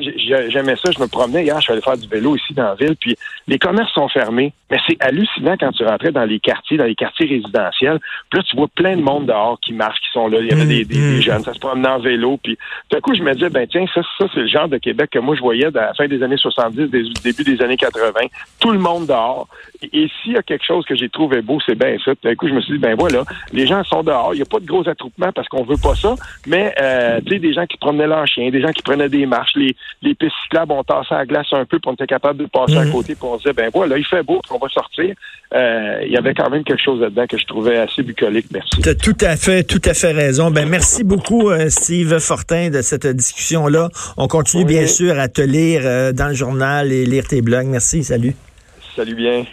j'aimais 0.50 0.76
ça, 0.76 0.92
je 0.92 1.02
me 1.02 1.08
promenais 1.08 1.44
hier, 1.44 1.56
je 1.58 1.64
suis 1.64 1.74
allé 1.74 1.82
faire 1.82 1.98
du 1.98 2.08
vélo 2.08 2.36
ici 2.36 2.54
dans 2.54 2.64
la 2.64 2.76
ville, 2.76 2.96
puis 3.00 3.16
les 3.48 3.60
commerces 3.60 3.94
sont 3.94 4.10
fermés. 4.10 4.54
Mais 4.70 4.78
c'est 4.88 4.98
hallucinant 5.02 5.56
quand 5.60 5.72
tu 5.72 5.84
rentrais 5.84 6.12
dans 6.12 6.24
les 6.24 6.40
quartiers, 6.40 6.78
dans 6.78 6.86
les 6.86 6.96
quartiers 6.96 7.28
résidentiels. 7.28 8.00
Puis 8.30 8.40
là, 8.40 8.44
tu 8.50 8.56
vois 8.56 8.70
plein 8.70 8.96
de 8.96 9.02
monde 9.02 9.26
dehors 9.26 9.60
qui 9.62 9.74
marchent, 9.74 10.00
qui 10.00 10.12
sont 10.14 10.28
là. 10.28 10.40
Il 10.40 10.48
y 10.48 10.54
avait 10.54 10.66
des, 10.66 10.86
des, 10.86 10.96
mm-hmm. 10.96 11.22
jeunes, 11.22 11.44
ça 11.44 11.54
se 11.54 11.60
promenait 11.60 11.90
en 11.90 12.00
vélo. 12.00 12.40
Puis 12.42 12.58
tout 12.90 12.98
à 12.98 13.02
coup, 13.02 13.14
je 13.14 13.22
me 13.22 13.34
disais, 13.34 13.50
ben 13.50 13.68
tiens, 13.70 13.86
ça, 13.94 14.02
ça 14.18 14.26
c'est 14.34 14.42
le 14.42 14.48
genre 14.48 14.70
de 14.70 14.78
Québec 14.78 15.10
que 15.12 15.20
moi, 15.20 15.36
je 15.36 15.42
voyais 15.42 15.66
à 15.66 15.72
la 15.72 15.94
fin 15.94 16.08
des 16.08 16.24
années 16.24 16.38
70, 16.38 16.90
des, 16.90 17.04
début 17.24 17.44
des 17.44 17.61
années 17.62 17.78
80. 17.78 18.12
Tout 18.60 18.72
le 18.72 18.80
monde 18.80 19.08
dehors. 19.08 19.48
Et, 19.82 20.08
s'il 20.22 20.34
y 20.34 20.38
a 20.38 20.44
quelque 20.44 20.66
chose 20.66 20.86
que 20.86 20.96
j'ai 20.96 21.10
trouvé 21.10 21.42
beau, 21.42 21.60
c'est 21.66 21.76
bien 21.76 21.96
ça. 22.04 22.12
D'un 22.24 22.36
coup, 22.36 22.48
je 22.48 22.54
me 22.54 22.62
suis 22.62 22.74
dit, 22.74 22.80
ben 22.80 22.96
voilà, 22.98 23.24
les 23.52 23.66
gens 23.66 23.84
sont 23.84 24.04
dehors. 24.04 24.34
Il 24.34 24.38
n'y 24.38 24.44
a 24.44 24.46
pas 24.46 24.60
de 24.60 24.66
gros 24.66 24.88
attroupements 24.88 25.32
parce 25.34 25.48
qu'on 25.48 25.64
veut 25.64 25.78
pas 25.82 25.96
ça. 25.96 26.16
Mais, 26.48 26.74
euh, 26.80 27.20
tu 27.26 27.34
sais, 27.34 27.40
des 27.40 27.54
gens 27.54 27.66
qui 27.66 27.78
promenaient 27.78 28.08
leur 28.08 28.28
chien, 28.28 28.50
des 28.50 28.62
gens 28.62 28.72
qui 28.72 28.82
prenaient 28.82 29.10
des 29.10 29.26
marches, 29.26 29.54
les, 29.56 29.76
les 30.02 30.14
pistes 30.14 30.36
cyclables, 30.44 30.72
on 30.72 30.84
tassait 30.84 31.16
la 31.16 31.26
glace 31.26 31.48
un 31.52 31.66
peu 31.66 31.80
pour 31.80 31.92
on 31.92 31.96
était 31.96 32.08
capable 32.08 32.40
de 32.40 32.46
passer 32.46 32.78
à 32.78 32.86
mhm. 32.86 32.92
côté 32.92 33.16
pour 33.16 33.32
on 33.32 33.38
se 33.38 33.44
disait, 33.44 33.54
ben 33.54 33.70
voilà, 33.74 33.98
il 33.98 34.06
fait 34.06 34.24
beau, 34.24 34.42
on 34.50 34.58
va 34.58 34.70
sortir. 34.70 35.14
Euh, 35.54 36.00
il 36.06 36.12
y 36.12 36.18
avait 36.18 36.34
quand 36.34 36.50
même 36.50 36.64
quelque 36.64 36.82
chose 36.82 37.02
là-dedans 37.02 37.26
que 37.28 37.38
je 37.38 37.46
trouvais 37.46 37.78
assez 37.78 38.02
bucolique. 38.04 38.46
Merci. 38.54 38.82
Tu 38.82 38.88
as 38.88 38.96
tout 38.96 39.18
à 39.20 39.36
fait, 39.36 39.64
tout 39.64 39.82
à 39.84 39.94
fait 39.94 40.14
raison. 40.14 40.50
Ben, 40.50 40.70
merci 40.70 41.04
beaucoup, 41.04 41.50
euh, 41.50 41.70
Steve 41.70 42.20
Fortin, 42.20 42.70
de 42.70 42.82
cette 42.82 43.06
discussion-là. 43.06 43.90
On 44.16 44.28
continue, 44.28 44.64
bien 44.64 44.88
sûr, 44.88 45.20
à 45.20 45.28
te 45.28 45.42
lire 45.42 46.14
dans 46.14 46.30
le 46.30 46.34
journal 46.34 46.94
et 46.94 47.06
lire 47.06 47.28
tes 47.28 47.42
blogs. 47.42 47.51
Merci. 47.64 48.04
Salut. 48.04 48.36
Salut 48.96 49.16
bien. 49.16 49.46